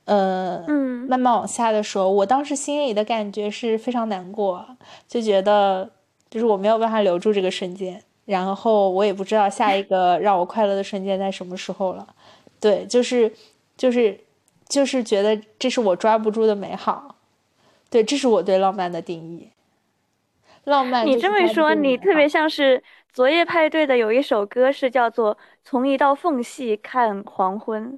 [0.05, 4.65] 呃，嗯，慢慢往下的时候，我当时心里的感觉是非常难过，
[5.09, 5.89] 就觉得
[6.29, 8.01] 就是我没有办法留住这个瞬间。
[8.27, 12.05] 然后我也不知道下一个让我快乐的瞬间在什么时候了，
[12.59, 13.33] 对，就是
[13.77, 14.19] 就是
[14.67, 17.15] 就是觉得这是我抓不住的美好，
[17.89, 19.49] 对，这是我对浪漫的定义。
[20.65, 27.93] 浪漫，你这么一说，你特别像是昨夜派对的有一首歌是叫做《从一道缝隙看黄昏》。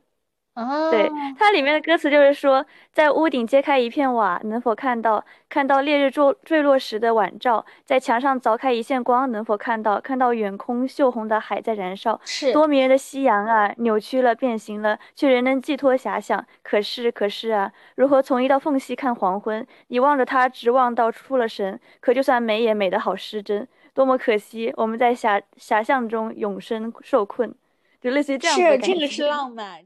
[0.91, 7.65] 对，它里面的歌词就是说，在屋顶揭开一片瓦，能否看到看到烈日坠坠落时的晚照？
[7.85, 12.19] 在墙上凿开一线光，能否看到看到远空锈红的海在燃烧？
[12.23, 16.45] 是多迷人的夕阳啊，扭曲了，变形了，却仍能寄托遐想。
[16.63, 19.65] 可是可是啊，如何从一道缝隙看黄昏？
[19.87, 21.79] 你望着它，直望到出了神。
[21.99, 23.67] 可就算美，也美得好失真。
[23.93, 27.53] 多么可惜，我们在遐遐想中永生受困，
[27.99, 29.81] 就类似于这样是这个是浪漫。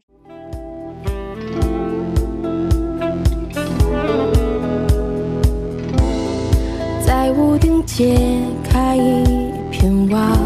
[7.64, 8.20] 并揭
[8.61, 9.24] 开一
[9.72, 10.38] 片瓦，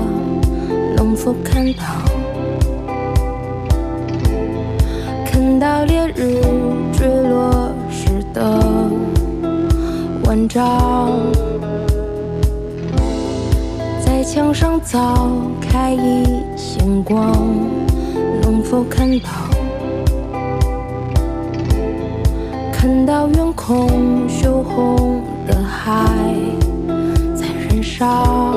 [0.96, 1.84] 能否看到？
[5.26, 6.40] 看到烈日
[6.94, 8.62] 坠落时的
[10.26, 11.10] 晚照。
[14.06, 15.28] 在墙上凿
[15.60, 16.24] 开一
[16.56, 17.36] 线光，
[18.44, 19.30] 能否看到？
[22.72, 26.06] 看到远空羞红的海
[27.98, 28.54] 少，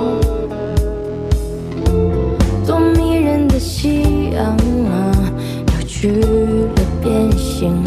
[2.66, 5.32] 多迷人的夕阳啊，
[5.66, 7.82] 扭曲了，变形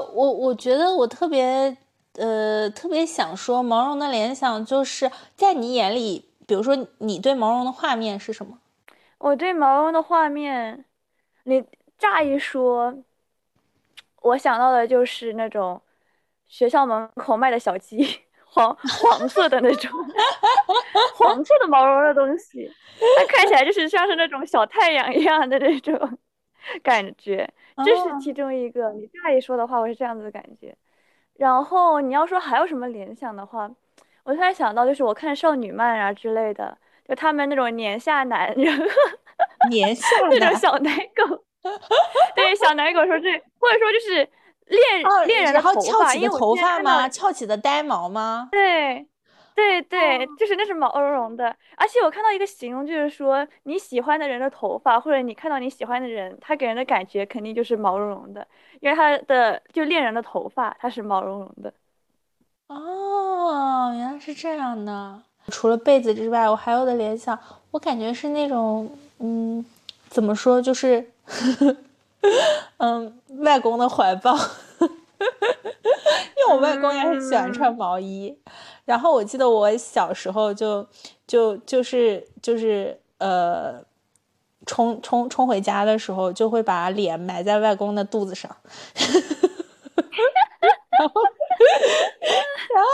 [0.00, 1.76] 我我觉得我特别
[2.14, 8.58] 呃特别想说毛绒的联想，就是在你眼里，比如说你对毛绒的画面是什么？
[9.18, 10.84] 我对毛绒的画面，
[11.44, 11.64] 你
[11.98, 12.94] 乍一说，
[14.22, 15.80] 我想到的就是那种
[16.46, 19.90] 学校门口卖的小鸡，黄黄色的那种，
[21.18, 22.70] 黄色的毛绒的东西，
[23.18, 26.18] 它看起来就是像是那种小太阳一样的那种
[26.82, 27.52] 感觉，
[27.84, 28.92] 这是其中一个。
[28.92, 30.76] 你乍一说的话，我是这样子的感觉。
[31.36, 33.70] 然后你要说还有什么联想的话，
[34.24, 36.76] 我突然想到就是我看少女漫啊之类的。
[37.08, 38.88] 就他们那种年下男人，
[39.70, 41.42] 年下那种小奶狗，
[42.36, 44.28] 对小奶狗说这，或者说就是
[44.66, 47.08] 恋恋人的头发，因为头发吗？
[47.08, 48.48] 翘起的呆毛吗？
[48.52, 49.06] 对，
[49.58, 51.54] 对对，就是那是毛茸茸的。
[51.76, 58.46] 而且我看到一个形容，就是说你喜欢的人的头发，或者你看到你喜欢的人，他给人的感觉肯定就是毛茸茸的，
[58.78, 61.74] 因为他的就恋人的头发，它是毛茸茸的。
[62.68, 65.20] 哦，原来是这样的。
[65.48, 67.36] 除了被子之外，我还有的联想，
[67.72, 68.88] 我感觉是那种，
[69.18, 69.64] 嗯，
[70.08, 71.10] 怎么说，就是，
[72.78, 74.36] 嗯，外公的怀抱，
[76.36, 78.36] 因为我外公也很喜欢穿毛衣。
[78.84, 80.86] 然后我记得我小时候就
[81.26, 83.82] 就就是就是呃，
[84.66, 88.54] 冲冲冲回家的时候，就会把脸埋在外公的肚子上。
[90.98, 91.20] 然后，
[92.74, 92.88] 然后，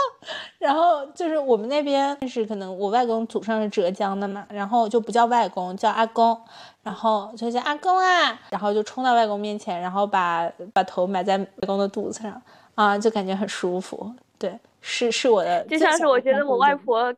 [0.59, 6.39] 然后就是我们那边是可能我外公祖上是浙江的嘛，然后就不叫外公，叫阿公，
[6.83, 12.41] 然后就叫阿公啊，然后就冲到外公面前，然后把把头埋在外公的肚子上
[12.75, 14.11] 啊，就感觉很舒服。
[14.37, 17.13] 对，是是我的，就像是我觉得我外婆，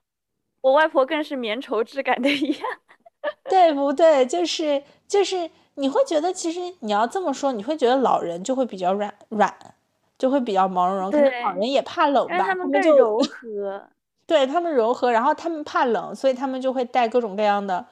[0.62, 2.62] 我外婆更是绵绸质感的一样。
[3.50, 4.26] 对不对？
[4.26, 9.54] 就是就是你会觉得，其实你要这么说，你会觉得老人就会比较软软。
[10.18, 13.82] 就会比较毛茸茸，可能老人也怕冷吧，他们更柔 和。
[14.26, 17.86] 对他们柔和，然后他们怕冷，所以他们就会戴各种各样的，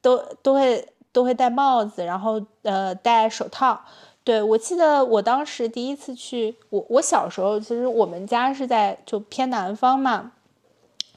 [0.00, 3.80] 都都会都会戴帽子，然后呃戴手套。
[4.22, 10.30] 对我记得我当时第一次去，我我小时候其实我们家是在就偏南方嘛，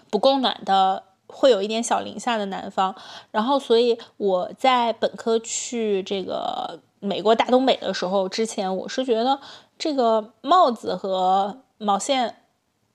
[0.09, 2.95] 不供暖的，会有一点小零下的南方，
[3.29, 9.39] 然后所以我在本科去这个美国大东北的时候，之前我是觉得。
[9.77, 12.37] 这个帽子和毛线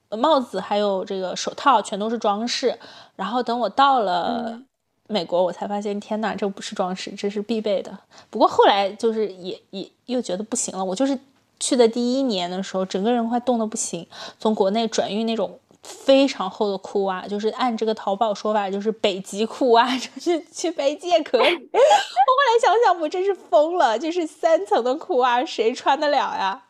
[0.09, 2.77] 帽子，还有这个手套，全都是装饰。
[3.15, 4.59] 然后等我到了
[5.07, 7.97] 美国，我才发现，天哪，这不是装饰，这是必备的。
[8.29, 10.83] 不过后来就是也也又觉得不行了。
[10.83, 11.17] 我就是
[11.59, 14.05] 去的第一年的时候，整个人快冻得不行。
[14.39, 21.41] 从国内转运那种非常厚的裤袜，就是按这个淘宝说法，就是北极裤袜， 就是去北极也可以。
[21.43, 26.63] 我后来想想，我真是疯了，就是三层的裤袜，谁穿得了呀？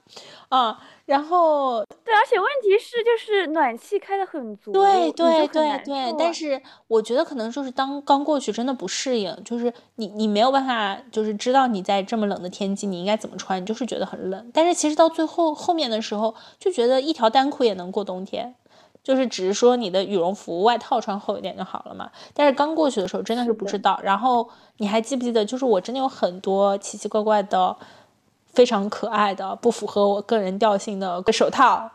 [0.51, 6.13] 啊，然后对，而且问题是，就是暖气开的很足，对对对对。
[6.19, 14.51] 但是我觉得可能就是当刚过去，真的不适应，就是你你没有办法，就是知道你在这么冷的天气你应该怎么穿，你就是觉得很冷。
[14.53, 18.53] 但是其实到最后后面的时候，就觉得一条单裤也能过冬天，
[19.01, 22.11] 就是只是说你的羽绒服外套穿厚一点就好了嘛。
[22.33, 23.97] 但是刚过去的时候真的是不知道。
[24.03, 24.49] 然后
[24.79, 27.77] 你还记不记得，就是我真的有很多奇奇怪怪的。
[28.53, 31.89] 非常可爱的，不符合我个人调性的手套，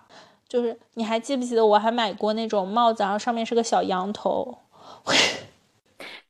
[0.48, 4.58] 就是你还记不记得我还买过那种帽子，然后上面是个小羊头。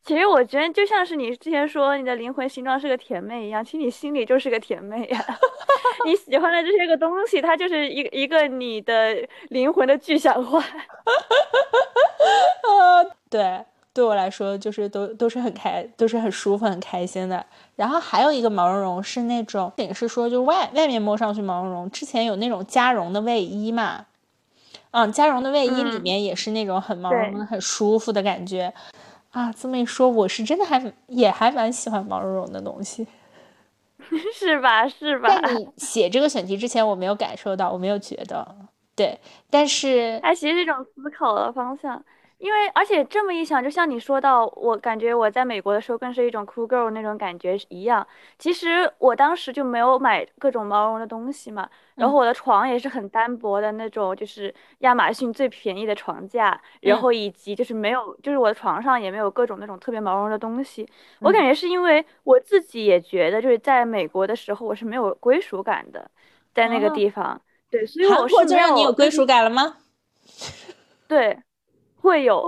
[0.05, 5.39] 其实我觉得就像是你之前说你的灵魂形状是个甜妹一样，其实你心里就是个甜妹呀。
[6.07, 9.17] 你喜欢的这些个东西，它就是一一个你的
[9.49, 10.59] 灵魂的具象化。
[12.63, 13.65] 呃， 对。
[13.97, 17.43] 对我来说，就是都都是很开，都是很舒服、很开心的。
[17.77, 21.91] 然后还有一个毛茸茸是那种，也是说就外外面摸上去毛茸茸。
[21.91, 24.05] 之前有那种加绒的卫衣嘛，
[24.91, 28.71] 嗯，加绒的卫衣里面也是那种很毛茸茸、很舒服的感觉。
[29.31, 33.07] 啊，这么一说，我是真的还也还蛮喜欢毛茸茸的东西，
[34.37, 34.87] 是吧？
[34.87, 35.41] 是吧？
[35.41, 38.47] 在你写这个选题之前，我没有感受到，我没有觉得，
[38.95, 39.19] 对。
[39.49, 42.05] 但是它其实是一种思考的方向。
[42.39, 48.07] 因为，而且这么一想，就像你说到，我感觉我在美国的时候更是一种 cool girl 那种感觉一样。
[48.39, 60.87] 其实我当时就没有买各种毛绒的东西嘛，然后我的床也是很单薄的那种，就是亚马逊最便宜的床架，然后以及就是没有，就是我的床上也没有各种那种特别毛绒的东西。
[61.21, 66.11] 我感觉是因为我自己也觉得，就是在美国的时候我是没有归属感的，
[66.53, 67.41] 在那个地方。
[67.71, 69.79] 对，所以我是就让你有归属感了吗？
[71.09, 71.39] 对。
[72.07, 72.41] 会有，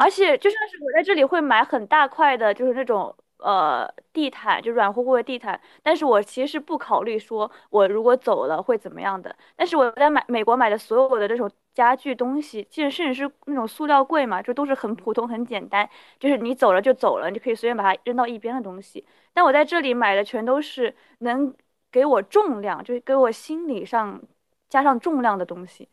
[0.00, 5.58] 而且就像是我在这里会买很大块的，就是那种呃地毯，就软乎乎的地毯。
[5.82, 9.34] 但是我其实是不考虑说我如果走了会怎么样的。
[9.54, 15.88] 但是我在买美国买的所有的这种家具东西，其实甚至是那种塑料柜嘛，就都是很普通很简单，
[16.18, 19.04] 就是你走了就走了，你可以随便把它扔到一边的东西。
[19.32, 21.54] 但我在这里买的全都是能
[21.92, 24.20] 给我重量，就是给我心理上
[24.68, 25.88] 加上重量的东西。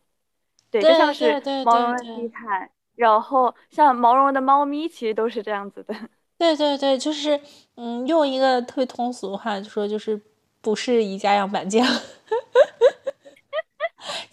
[0.71, 2.69] 对，就像是毛绒的地毯。
[2.95, 5.95] 然后像毛茸茸的猫咪，其实都是这样子的。
[6.37, 7.39] 对对对，就是
[7.77, 10.19] 嗯，用一个特别通俗的话说，就是
[10.61, 11.85] 不是宜家样板间。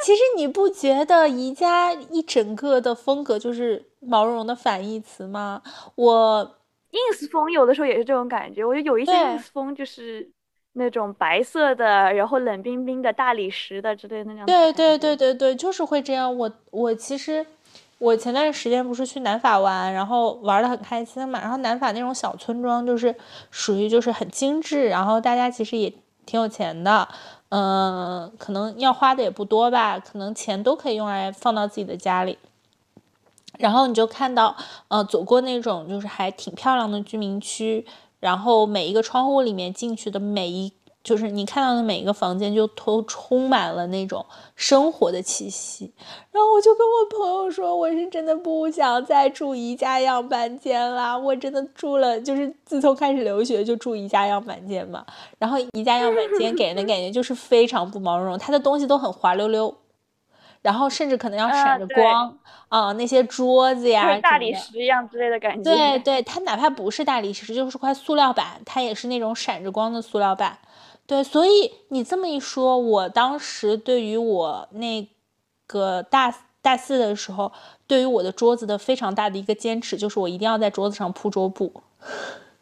[0.03, 5.63] 其实你不觉得宜家一整个的风格就是毛茸茸的反义词吗？
[5.95, 6.59] 我
[6.91, 10.29] ins 风有的时候也是这种感觉，我觉得有一些 ins 风就是
[10.73, 14.47] 那种白色的，然后冷冰冰的大理石的之类的那样。
[14.47, 16.37] 对对对对对，就是会这样。
[16.37, 17.47] 我我其实。
[18.01, 21.39] 我前段时间不是去南法玩，然后玩的很开心嘛。
[21.39, 23.15] 然后南法那种小村庄就是
[23.51, 25.93] 属于就是很精致，然后大家其实也
[26.25, 27.07] 挺有钱的，
[27.51, 32.39] 嗯，可能要花的也不多吧，可能钱都可以用来放到自己的家里。
[33.59, 34.57] 然后你就看到，
[34.89, 37.85] 呃，走过那种就是还挺漂亮的居民区，
[38.19, 40.73] 然后每一个窗户里面进去的每一。
[41.03, 44.25] 就是你看到的每一个房间，就都充满了那种
[44.55, 45.93] 生活的气息。
[46.31, 51.17] 然后我就跟我朋友说，我是真的不想再住宜家样板间啦。
[51.17, 55.05] 我真的住了，就是自从开始留学就住宜家样板间嘛。
[55.39, 59.75] 然后宜家样板间给人的感觉就是非常不毛茸茸，它的东西都很滑溜溜。
[60.63, 62.39] 然后甚至可能要啊闪着光
[62.69, 65.75] 啊、那些桌子呀，像大理石一样之类的感觉。
[65.75, 70.59] 对对，它哪怕不是大理石，就是块塑料板，它也是那种闪着光的塑料板。
[71.11, 75.09] 对，所以你这么一说，我当时对于我那
[75.67, 76.33] 个大
[76.63, 77.51] 大四的时候，
[77.89, 81.83] 对于我的桌子的非常大的一个坚持，就是我一定要在桌子上铺桌布，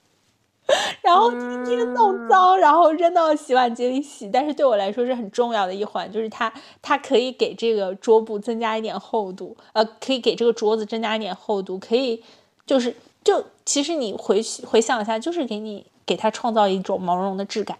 [1.04, 4.30] 然后天天弄脏，然后扔到洗碗机里洗。
[4.30, 12.24] 但是对我来说是很重要的一环，就是它它可以给这个桌布增加一点厚度，呃，可以给这个桌子增加一点厚度，可以
[12.64, 17.78] 就是就其实你回回想一下，就是给你给它创造一种毛茸茸的质感。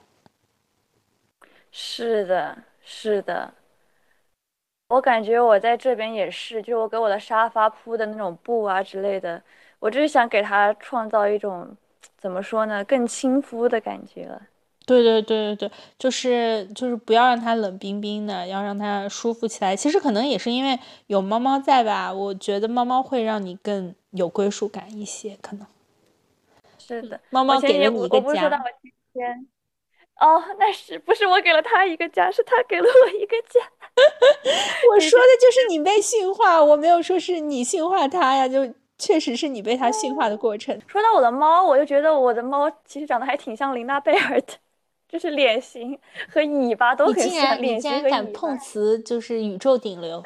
[1.81, 3.55] 是的，是的。
[4.89, 9.41] 我感觉我在这边也是，就是我给我的沙发铺的那种布啊之类的，
[9.79, 11.77] 我就是想给它创造一种
[12.17, 14.43] 怎么说呢，更亲肤的感觉了。
[14.85, 19.77] 对对对对对，就是就是不要让它冷冰冰的，要让它舒服起来。
[19.77, 20.77] 其实可能也是因为
[21.07, 25.65] 有猫猫在吧，我觉得猫猫会让你更有归属感一些，可能。
[26.79, 29.47] 是的，猫猫给了你一个我不是说到家，我今天，
[30.19, 33.61] 哦，那是不是我给了他一个家，是他给了我一个家。
[34.91, 40.81] 我说的就是你被驯化，我没有说是你驯化它呀，就确实是你被它驯化的过程。
[40.87, 44.55] 说到我的猫，我就觉得我的猫其实长得还挺像琳娜贝尔的，
[45.09, 45.99] 就是脸型
[46.29, 48.33] 和尾巴都你很像，竟然你脸竟然敢。
[48.33, 50.23] 碰瓷，就是宇宙顶流，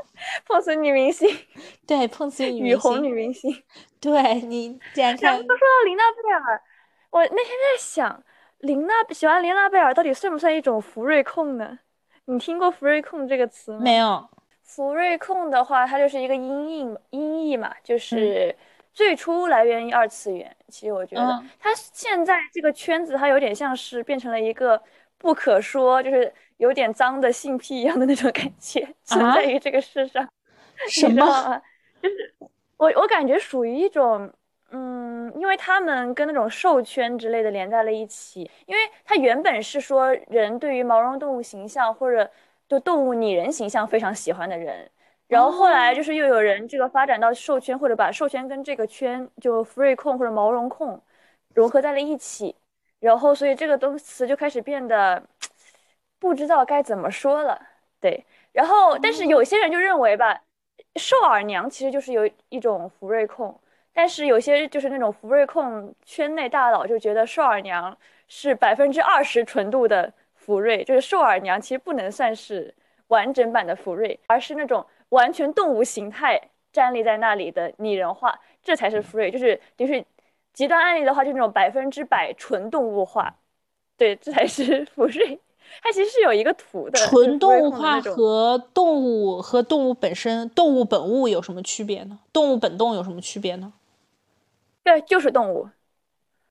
[0.47, 1.29] 碰瓷女明星，
[1.87, 3.63] 对，碰瓷女雨明星，红女明星。
[4.01, 6.63] 对你竟然看然后说到琳娜贝尔，
[7.11, 8.23] 我那天在想，
[8.63, 11.79] 琳娜喜欢琳娜贝尔到底算不算一种福瑞控呢？
[12.27, 13.81] 你听过福瑞控这个词吗？
[13.83, 14.29] 没有？
[14.63, 18.55] 福瑞控的话，它就是一个音译音译嘛，嗯就是
[18.95, 20.57] 最初来源于二次元。
[20.69, 24.81] 其实我觉得嗯它现在这个圈子，它有点像是变成了一个
[25.19, 30.27] 不可说，就是有点脏的性癖一样的那种感觉，存啊在于这个世上。
[30.89, 31.61] 什么？
[32.01, 32.35] 就是
[32.77, 34.33] 我我感觉属于一种，
[34.75, 42.29] 嗯，因为他们跟那种兽圈之类的连在了一起，因为它原本是说人对于毛绒动物形象或者
[42.69, 44.91] 就动物拟人形象非常喜欢的人，
[45.29, 51.01] 然后后来就是又有人这个发展到兽圈，或者把兽圈跟这个圈就福瑞控或者毛绒控
[51.55, 52.57] 融合在了一起，
[53.01, 55.23] 然后所以这个东词就开始变得
[56.19, 57.61] 不知道该怎么说了，
[58.01, 58.25] 对。
[58.53, 60.43] 然后，但是有些人就认为吧，
[60.97, 63.59] 兽耳娘其实就是有一种福瑞控，
[63.93, 72.75] 但是有些就是那种福瑞控圈内大佬就觉得兽耳娘是百分之二十纯度的福瑞，就是兽耳娘其实不能算是
[73.09, 76.41] 完整版的福瑞，而是那种完全动物形态
[76.73, 79.31] 站立在那里的拟人化，这才是福瑞。
[79.31, 80.03] 就是就是
[80.55, 83.35] 极端案例的话，就那种百分之百纯动物化，
[83.99, 85.39] 对，这才是福瑞。
[85.83, 92.19] 它其实是有一个图的，纯动物化和动物和动物本身、动物本物有什么区别呢？
[92.33, 93.73] 动物本动有什么区别呢？
[94.83, 95.69] 对，就是动物。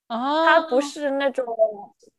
[0.07, 1.45] 啊，它不是那种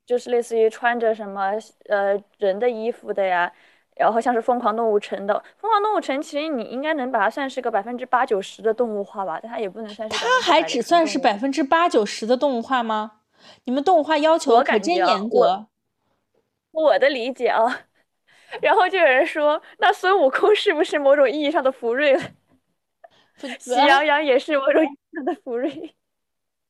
[0.06, 1.52] 就是类似于穿着什么
[1.88, 3.52] 呃人的衣服的呀，
[3.96, 5.34] 然后像是疯狂动物城的。
[5.58, 13.20] 疯狂动物城其实你应该能把它算是个百分之八九十的动物化吧，但它也不能算是它还只算是百百分之八九十的动物化吗？
[13.64, 15.66] 你们动物化要求我可真严格。
[16.70, 17.86] 我的理解啊。
[18.60, 22.22] 然后就有人说，那孙悟空是不是某种意义上的福瑞了？
[23.58, 25.94] 喜羊羊也是某种意义上的福瑞。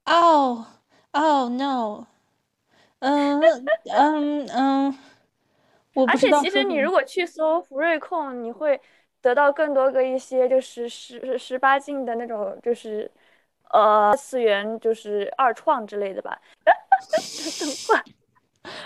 [0.05, 0.67] 哦
[1.13, 2.07] 哦 no，
[3.01, 3.41] 嗯
[3.91, 4.99] 嗯嗯，
[5.95, 8.81] 我不而知道说且其实你如果去搜福瑞控，你会
[9.21, 13.11] 得到更多个一些就是十十八禁的那种，就是
[13.71, 16.39] 呃次元就是二创之类的吧。
[17.91, 18.05] 哇，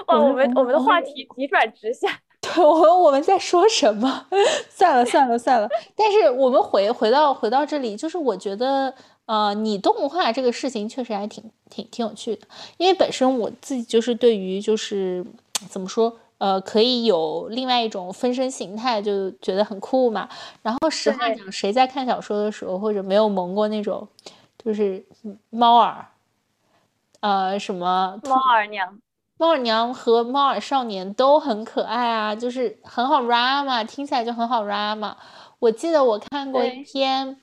[0.09, 2.09] 我我们我们的我话题急转直下。
[2.41, 4.27] 对，我我们在说什么？
[4.71, 5.69] 算了算了算了。
[5.97, 8.95] 但是我们回回到回到这里，就是我觉得，
[9.27, 12.47] 呃，你动画这个事情确实还挺挺挺有趣的，
[12.79, 15.25] 因为本身我自己就是对于就是
[15.69, 20.29] 怎么说，呃，可以有另外一种分身形态，就觉得很酷嘛。
[20.63, 24.07] 然后实话讲，谁在看小说的时候，或者没有萌过那种，
[24.63, 25.05] 就是
[25.51, 26.07] 猫耳，
[27.21, 28.97] 呃，什么猫耳娘，
[29.39, 35.17] 猫耳娘和猫耳少年都很可爱啊，就是很好 ra 嘛，听起来就很好 ra 嘛。
[35.59, 37.41] 我记得我看过一篇，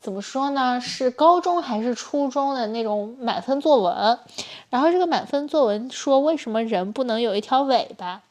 [0.00, 4.18] 怎么说呢，是高中还是初中的那种满分作文，
[4.70, 8.22] 然后这个满分作文说为什么人不能有一条尾巴，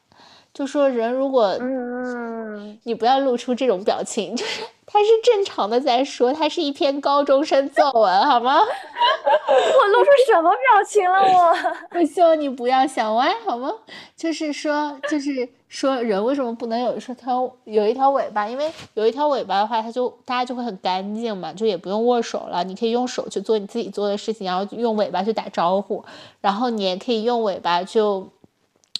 [0.52, 4.62] 就说人如果嗯，你不要露出这种表情，就是
[4.92, 8.58] 他是正常的在说，他是一篇高中生作文，好吗？
[8.58, 11.56] 我露出什么表情了我？
[12.00, 13.72] 我希望你不要想歪，好吗？
[14.16, 18.48] 就是说，就是说，人为什么不能有说条有一条尾巴？
[18.48, 26.04] 因为有一条尾巴的话，它就大家就会很干净嘛，就也不用握手了，你可以用手去做你自己做的事情，然后用尾巴去打招呼，
[26.40, 28.28] 然后你也可以用尾巴就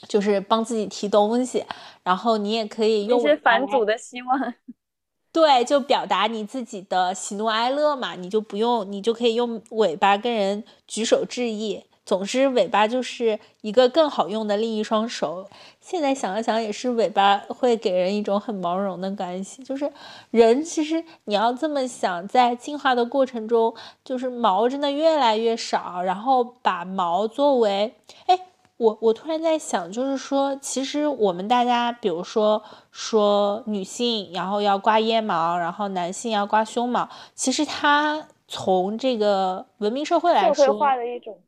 [0.06, 1.64] 就是帮自己提东西，
[2.04, 4.54] 然后你也可以用尾巴来些返祖的希望。
[5.32, 11.84] 对，就表达你自己的喜怒哀乐嘛，你就不用，你就可以用尾巴跟人举手致意。
[12.04, 15.48] 总之，尾巴就是一个更好用的另一双手。
[15.80, 19.62] 现在想了想，也是尾巴会给人一种很毛绒的关系。
[19.62, 19.92] 就是
[20.32, 23.72] 人，其实你要这么想，在进化的过程中，
[24.02, 27.94] 就是毛真的越来越少，然后把毛作为，
[28.26, 28.36] 哎，
[28.80, 41.38] 我我突然在想，就是说，其实我们大家，比如说说女性，然后要刮腋毛，然后男性要刮胸毛，其实它从这个文明社会来说，社会化的一种。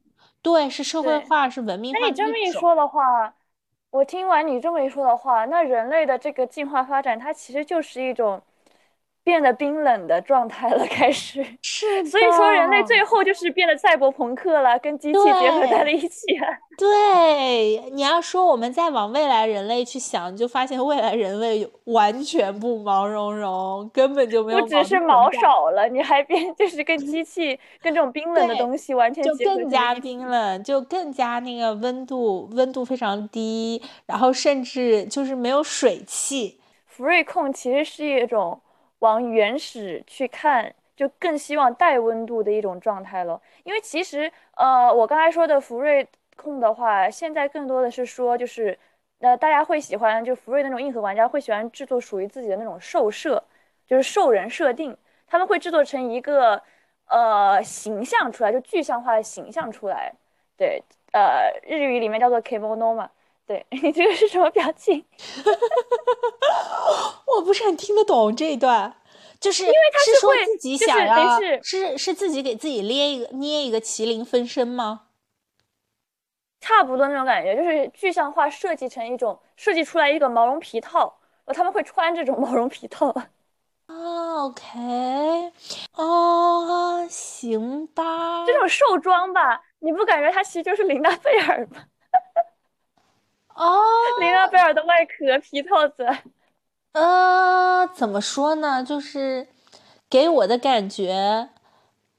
[0.43, 3.33] 对，是社会化，是文明化那你这么一说的话，
[3.91, 8.43] 我听完你这么一说的话，那人类的这个进化发展，它其实就是一种
[9.25, 11.45] 变得冰冷的状态了，开始。
[11.63, 16.47] 是所以说，人类最后就是变得赛博朋克了，跟机器结合在了一起了。
[16.77, 36.59] 对，你要说我们再往未来人类去想，你就发现未来人类完全不毛茸茸，根本就没有不只是毛少了，你还变就是跟机器、跟这种冰冷的东西完全就更加冰冷，就更加那个温度温度非常低，然后甚至就是没有水汽。
[36.87, 38.61] 福瑞控其实是一种
[39.03, 43.41] 往原始去看，就更希望带温度的一种状态了。
[43.65, 48.79] 因为其实，呃，我刚才说的福瑞控的话，现在更多的是说，就是，
[49.19, 53.43] 呃，大家会喜欢，就福瑞那种硬核玩家会喜欢制作属于自己的那种兽设，
[53.89, 54.97] 就是兽人设定，
[55.27, 56.63] 他们会制作成一个
[57.07, 60.13] 呃形象出来，就具象化的形象出来。
[60.57, 60.81] 对，
[61.13, 63.11] 呃，日语里面叫做 kemono 嘛。
[63.47, 65.05] 对 你这个是什么表情？
[67.37, 68.95] 我不是很听得懂这一段，
[69.41, 75.07] 就是因为他是说会自己想要是是是自己给自己捏一个捏一个麒麟分身吗？
[76.61, 83.09] 差不多那种感觉，就是具象化设计成一种设计出来一个毛绒皮套，呃，他们会穿这种毛绒皮套。
[83.87, 85.53] 啊，OK，
[85.95, 91.83] 哦，行吧，这种兽装吧，你不感觉它其实就是琳娜贝尔吗？
[93.55, 93.81] 哦，
[94.21, 96.07] 林娜贝尔的外壳皮套子，
[96.93, 98.83] 呃，怎么说呢？
[98.85, 99.49] 就是
[100.09, 101.49] 给我的感觉，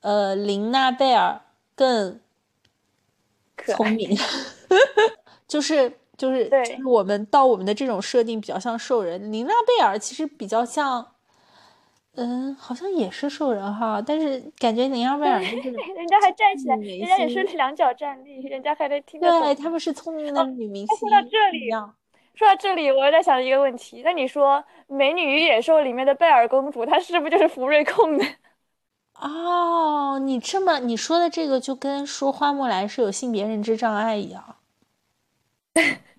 [0.01, 1.41] 呃，林娜贝尔
[1.75, 2.19] 更。
[3.65, 4.09] 聪明，
[5.47, 11.12] 就是就是就是我们到我们的这种设定比较像兽人，林娜贝尔其实比较像，
[12.15, 19.63] 嗯，好像也是兽人哈，但是感觉琳娜贝尔就是 人家还站起来，人家也是两脚站立，人家还能听得对，懂。
[19.63, 21.95] 他们是聪明的女明哎星说到这里一样。
[22.35, 24.57] 说到这里，我又在想一个问题，那你说
[24.95, 28.25] 《美女与野兽》里面的贝尔公主，她是不是就是福瑞控呢？
[29.19, 34.57] 哦，你这么你说的这个就跟说花木兰是有性别认知障碍一样，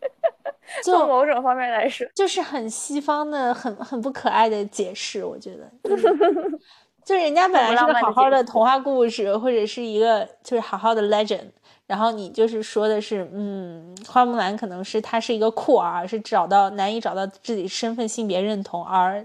[0.83, 6.61] 从就某种方面来说，就是很西方的、很很不可爱的解释，我觉得，嗯
[7.05, 11.51] 就人家本来是个好好的童话故事，或者是一个就是好好的 legend，
[11.87, 19.23] 然后你就是说的是，嗯，花木兰可能是她是一个酷儿，是找到难以找到自己身份性别认同，而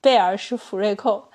[0.00, 1.28] 贝尔是福瑞寇，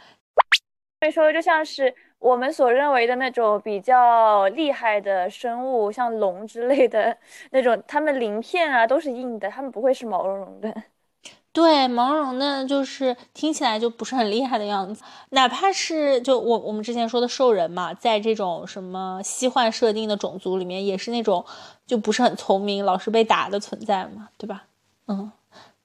[0.99, 1.93] 所以说就像是
[2.23, 7.17] 我们所认为的那种比较厉害的生物，像龙之类的
[7.51, 10.73] 那种，它们鳞片啊都是硬的，它们不会是毛茸茸的。
[11.51, 15.03] 对，毛茸茸的，就是听起来就不是很厉害的样子。
[15.29, 21.45] 哪怕是就我我们之前说的兽人嘛，在这种什么西幻设定的种族里面，也是那种
[21.85, 24.63] 就不是很聪明，老是被打的存在嘛，对吧？
[25.07, 25.31] 嗯，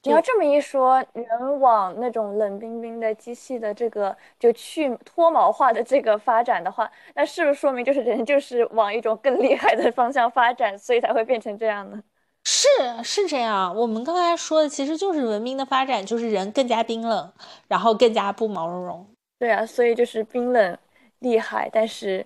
[0.09, 12.02] 你要这么一说，人往那种冷冰冰的机器的这个就去脱毛化的这个发展的话，那是不是说明就是人就是往一种更厉害的方向发展，所以才会变成这样呢？
[12.44, 12.66] 是
[13.04, 13.76] 是这样。
[13.76, 17.30] 我们刚才说的其实就是文明的发展，就是人更加冰冷，
[17.68, 19.06] 然后更加不毛茸茸。
[19.38, 20.78] 对啊，所以就是冰冷
[21.18, 22.24] 厉害，但是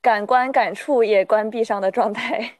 [0.00, 2.54] 感官感触也关闭上的状态。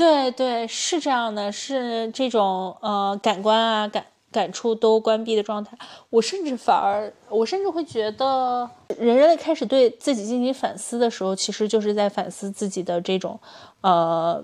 [0.00, 5.76] 对对，是这样的，是这种呃感官啊感感触都关闭的状态。
[6.08, 13.38] 我甚至反而，我甚至会觉得，人人类开始对自己进行反思的时候，其实就是在反思自己的这种
[13.82, 14.42] 呃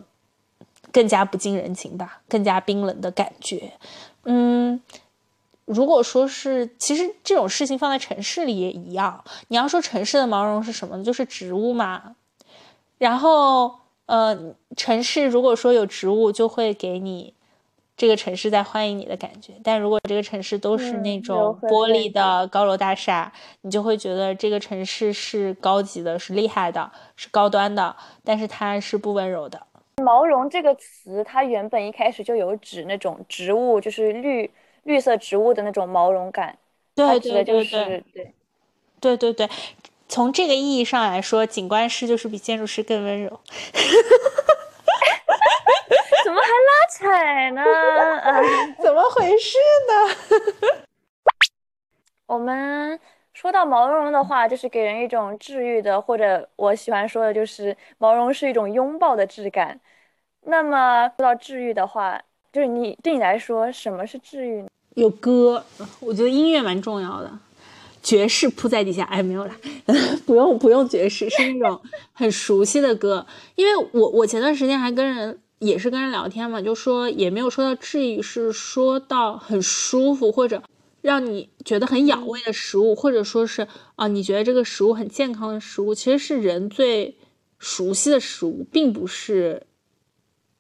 [0.92, 3.72] 更加不近人情吧，更加冰冷的感觉。
[4.24, 4.78] 嗯，
[5.64, 9.24] 如果说是，其实这种事情放在城市里也一样。
[9.48, 11.02] 你要说城市的毛绒是什么呢？
[11.02, 12.14] 就是植物嘛。
[12.98, 13.74] 然后，
[14.07, 17.34] 呃，城市如果说有植物，就会给你
[17.96, 19.54] 这个城市在欢迎你的感觉。
[19.64, 23.32] 但如果这个城市都是那种玻璃的高楼大厦，
[23.62, 29.61] 你就会觉得这个城市是高级的，是厉害的，是高端的，但是它是不温柔的。
[30.02, 34.48] 毛绒这个词，它原本一开始就有指那种植物，就是绿
[34.84, 36.57] 绿色植物的那种毛绒感。
[36.94, 38.34] 对对对对对，
[39.00, 39.48] 对对对。
[40.09, 43.28] 从这个意义上来说，景观师就是比建筑师更温柔。
[46.24, 47.64] 怎么还拉踩呢？
[48.82, 50.86] 怎么回事呢？
[52.26, 52.98] 我们。
[53.34, 59.78] 说到毛茸茸的话，就是给人一种治愈的，或者我喜欢说的就是毛绒是一种拥抱的质感。
[60.46, 62.18] 那么说到治愈的话，
[62.50, 64.64] 就是你对你来说什么是治愈？
[64.94, 65.62] 有歌，
[66.00, 67.30] 我觉得音乐蛮重要的。
[68.07, 69.57] 爵士铺在底下，哎，没有啦，
[70.24, 71.80] 不用不用爵士， 是那种
[72.12, 73.26] 很熟悉的歌。
[73.57, 80.62] 因为我我前段时间还跟人也是跟人聊天嘛，就说也没有说到治愈，是说到很舒服或者。
[81.02, 87.16] 让你觉得很养胃的食物，或者说是啊，你觉得这个食物很健康的食物，其实是人最
[87.61, 89.62] 熟悉的食物，并不是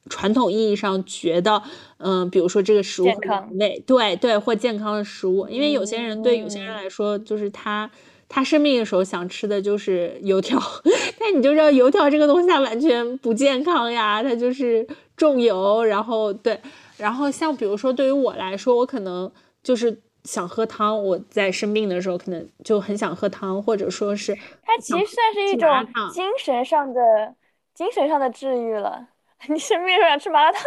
[0.08, 1.62] 传统意义上觉得，
[1.98, 3.50] 嗯，比如说这个食物很康，
[3.86, 5.48] 对对，或健康的食物。
[5.48, 7.90] 因为有些人对有些人来说，就是他
[8.28, 10.60] 他生病的时候想吃的就是油条，
[11.18, 14.86] 但你就知道油条这个东西它完全不健康呀，它就是
[15.16, 15.84] 重油。
[15.84, 16.60] 然后对，
[16.96, 19.30] 然后像比如说对于我来说，我可能
[19.62, 20.00] 就是。
[20.26, 24.34] 想喝汤，我在生病的时候可能就很想喝汤，或者说是
[24.64, 25.70] 它其实算是一种
[26.12, 27.00] 精神上的、
[27.72, 29.06] 精神上的治愈了。
[29.48, 30.62] 你生病时候想吃麻辣烫，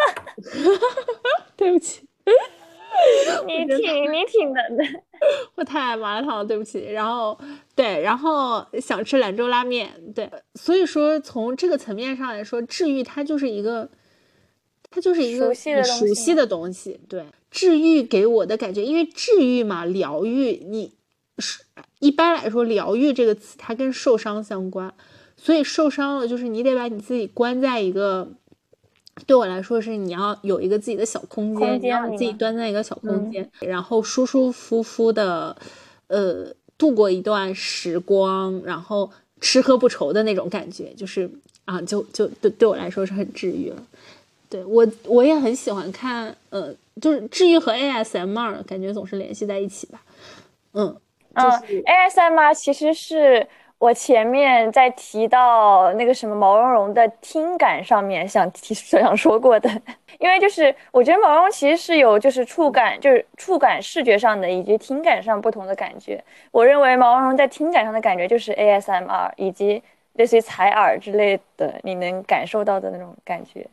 [1.58, 2.08] 对不起，
[3.46, 4.84] 你挺你挺能的。
[5.56, 6.92] 我太爱麻辣烫了，对不起。
[6.92, 7.38] 然后
[7.76, 10.30] 对，然后想吃兰州拉面，对。
[10.56, 13.90] 所以说从这个层面上来说，治愈它就是一个。
[14.92, 20.96] 它就是一个你熟悉的东西，对，治愈给我的感觉，因为治愈嘛，疗愈，你
[21.38, 21.62] 是
[22.00, 24.92] 一般来说，疗愈这个词它跟受伤相关，
[25.38, 28.32] 所以受伤了就是你得把你自己关在一个，
[29.26, 35.56] 对我来说是你要有一个自己的小空间，你要把自己端在一个小空间，然后舒舒服服的，
[36.08, 39.10] 呃，度过一段时光，然后
[39.42, 41.30] 吃喝不愁的那种感觉，就是
[41.66, 43.84] 啊，就就对对我来说是很治愈了。
[44.50, 50.02] 对我，我也很喜欢看，呃，就是治愈和 ASMR 感觉总是联系在一起吧，
[50.74, 50.96] 嗯
[51.34, 51.46] 嗯
[51.86, 53.48] ，ASMR 其实是
[53.80, 59.70] 我前面在提到那个什么毛茸茸的听感上面想提 想说过的，
[60.20, 66.22] 因为就是我觉得毛绒其实是有就是触感，就是触感视觉上的以及听感上不同的感觉，
[66.52, 69.82] 我认为毛茸茸在听感上的感觉就是 ASMR 以及
[70.14, 73.66] 类似于采耳之类的，你能感受到的那种感觉。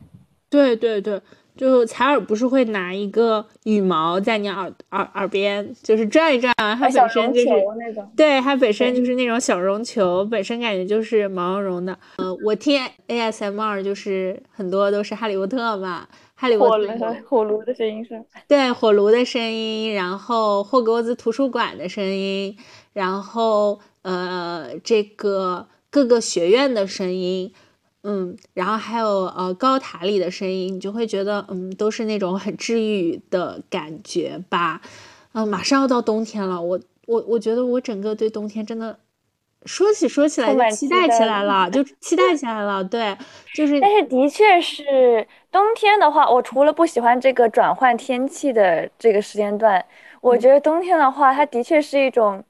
[0.49, 1.19] 对对对，
[1.57, 7.47] 就采耳不是会拿一个羽毛在你耳耳耳边，就是转一转，它本身就是
[8.15, 11.97] 对它本身就是那种小绒球，本身感觉就是毛茸茸的。
[12.17, 22.55] 嗯，我听 ASMR 就是很多都是哈利波特嘛，哈利波特火炉的声音是，对火炉的声音，然后霍格沃兹图书馆的声音，
[22.93, 27.51] 然后呃这个各个学院的声音。
[28.03, 34.79] 嗯，然后还有呃高塔里的声音，你就会觉得嗯都是那种很治愈的感觉吧。
[35.33, 38.97] 嗯，马上要到冬天了，我我我觉得我整个对冬天真的
[39.65, 42.83] 说起说起来就期待起来了，就期待起来了。
[42.83, 43.17] 对，
[43.53, 43.79] 就是。
[43.81, 49.83] 但是的确是冬天的话，我除了不喜欢这个转换天气的这个时间段，
[50.21, 52.41] 我觉得冬天的话，它的确是一种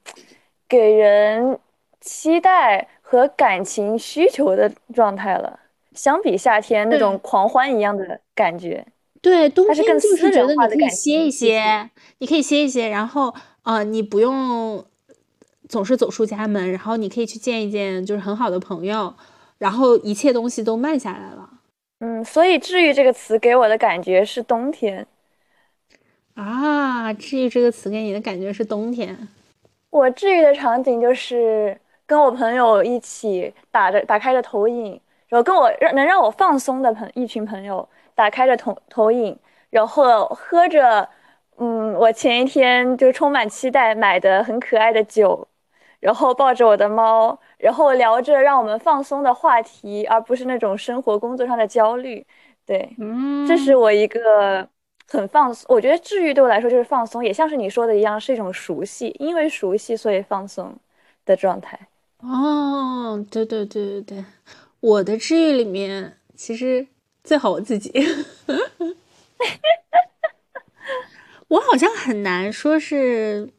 [0.70, 1.58] 给人
[2.00, 2.88] 期待。
[3.10, 5.58] 和感情需求的状态了，
[5.94, 8.86] 相比夏天那种狂欢一样的感觉，
[9.22, 13.34] 对，冬天更就是觉得你可以歇一歇，你可以歇一歇，然后
[13.64, 14.84] 呃，你不用
[15.70, 19.14] 总是走出家门，然后你可以去见一见就是很好的朋友，
[19.60, 21.50] 然后一切东西都慢下来了。
[22.02, 25.08] 嗯，所以治愈这个词给我的感觉是冬天
[26.34, 29.30] 啊，治愈这个词给你的感觉是冬天。
[29.92, 31.80] 我治愈的场景就是。
[32.08, 39.38] 跟我朋友一起打着打开着投影，然后跟我让能让我放松的朋一群朋友打开着投投影，
[39.70, 41.08] 然后喝着，
[41.58, 45.48] 嗯，我前一天就充满期待买的很可爱的酒，
[46.00, 52.26] 然后抱着我的猫，然后聊着让我们放松的话题，而不是那种生活工作上的焦虑，
[52.66, 54.66] 对，嗯，这是我一个
[55.10, 60.74] 很放松，我觉得治愈对我来说就是放松，也像是你说的一样，是一种熟悉，因为熟悉所以放松
[61.26, 61.78] 的状态。
[62.20, 64.26] 哦，对对对对对，
[64.80, 66.88] 我的治愈里面其实
[67.24, 67.92] 最好我自己，
[71.48, 73.50] 我好像很难说是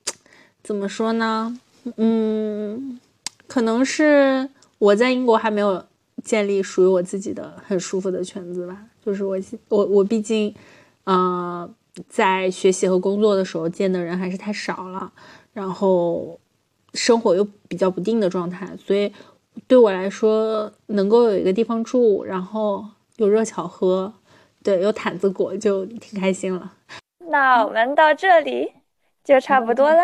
[0.62, 1.58] 怎么说呢？
[1.96, 3.00] 嗯，
[3.46, 4.48] 可能是
[4.78, 5.82] 我在英国还没有
[6.22, 8.84] 建立属于我自己的很舒服的圈子吧。
[9.04, 9.38] 就是我
[9.68, 10.54] 我我毕竟，
[11.04, 11.68] 呃，
[12.08, 15.10] 在学习和工作的时候见的人还是太少了，
[15.54, 16.38] 然后
[16.98, 19.12] 生活又比较不定的状态，所以
[19.68, 22.84] 对我来说，能够有一个地方住，然后
[23.16, 24.12] 有热巧喝，
[24.64, 26.72] 对，有毯子裹，就挺开心了。
[27.30, 28.72] 那我们到这里
[29.22, 30.02] 就差不多了。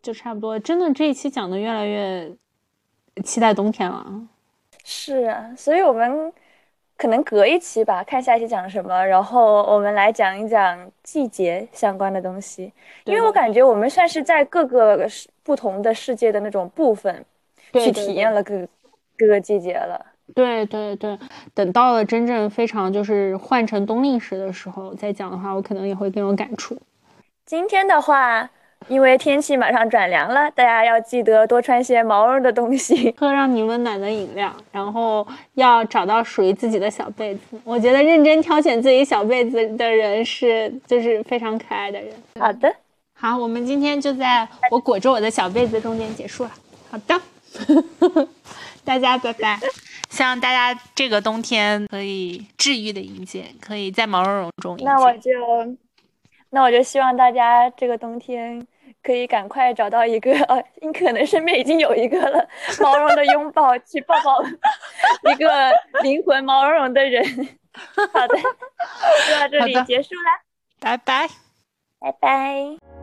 [0.00, 2.32] 就差不多，真的这一期讲的越来越
[3.22, 4.04] 期待冬天了。
[4.84, 6.32] 是啊，所以我们
[6.96, 12.72] 可能隔一期吧，看下一期讲什么，然后我们来讲一讲季节相关的东西。
[13.04, 17.24] 因为我感觉我们算是在各个世不同的世界的那种部分
[17.72, 18.66] 去体验了各
[19.16, 20.06] 各个季节了。
[20.34, 21.18] 对对对，
[21.52, 26.78] 等到了真正非常就是换成冬令时的时候再讲的话，我可能也会更有感触。
[27.44, 28.48] 今天的话，
[28.88, 33.12] 因为天气马上转凉了，大家要记得多穿些毛绒的东西。
[33.18, 37.60] 喝让你温暖的饮料，然后要找到属于自己的小被子。
[37.64, 42.14] 我觉得认真挑选自己小被子的人是就是非常可爱的人。
[42.38, 42.74] 好的，
[43.22, 46.50] 好，我们今天就在我裹着我的小被子中间结束了。
[46.90, 47.14] 好的，
[48.84, 49.60] 大家拜拜。
[50.10, 54.84] 希望大家这个冬天可以治愈的迎接，可以在毛茸茸中迎接。
[54.86, 55.30] 那我就，
[56.50, 58.66] 那我就希望大家这个冬天
[59.04, 62.44] 可以赶快找到一个，呃，你可能身边已经有一个了，
[62.80, 67.24] 毛茸的拥抱，去抱抱一个灵魂毛茸茸的人。
[68.12, 68.36] 好的，
[69.30, 70.42] 就到这里结束啦，
[70.80, 71.28] 拜拜。
[72.00, 73.01] 拜拜。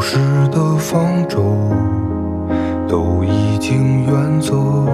[0.00, 0.18] 旧时
[0.50, 1.54] 的方舟
[2.88, 4.86] 都已经远走，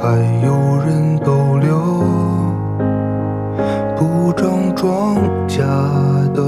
[0.00, 1.76] 还有人逗留。
[3.96, 5.16] 不长庄
[5.48, 5.58] 稼
[6.32, 6.40] 的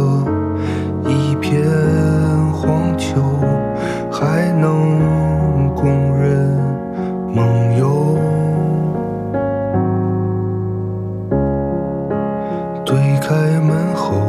[1.11, 1.61] 一片
[2.53, 3.21] 荒丘，
[4.13, 6.57] 还能供人
[7.35, 8.17] 梦游。
[12.87, 14.21] 推开门后。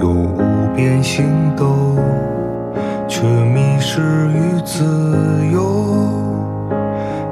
[0.00, 1.24] 有无边星，
[3.24, 4.02] 这迷失
[4.34, 4.84] 与自
[5.50, 5.58] 由。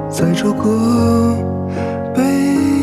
[0.09, 1.37] 在这个
[2.15, 2.23] 被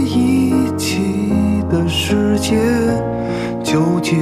[0.06, 2.56] 遗弃的世界，
[3.64, 4.16] 究竟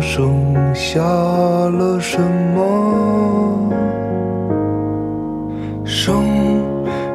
[0.00, 2.18] 剩下了什
[2.54, 3.74] 么？
[5.84, 6.24] 生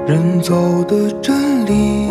[0.06, 0.54] 人造
[0.84, 2.05] 的真理，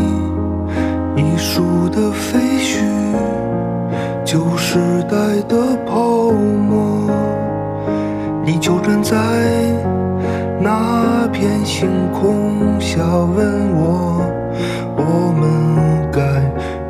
[8.64, 9.14] 就站在
[10.58, 14.24] 那片星空下，问我，
[14.96, 15.44] 我们
[16.10, 16.22] 该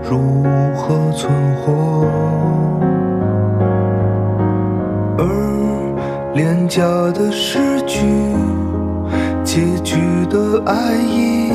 [0.08, 0.44] 如
[0.76, 2.06] 何存活？
[5.18, 7.58] 而廉价的诗
[7.88, 7.98] 句，
[9.42, 9.96] 结局
[10.30, 11.50] 的爱意，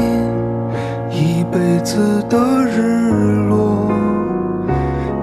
[1.09, 3.89] 一辈子的日落。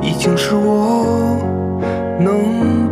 [0.01, 1.37] 已经是我
[2.19, 2.86] 能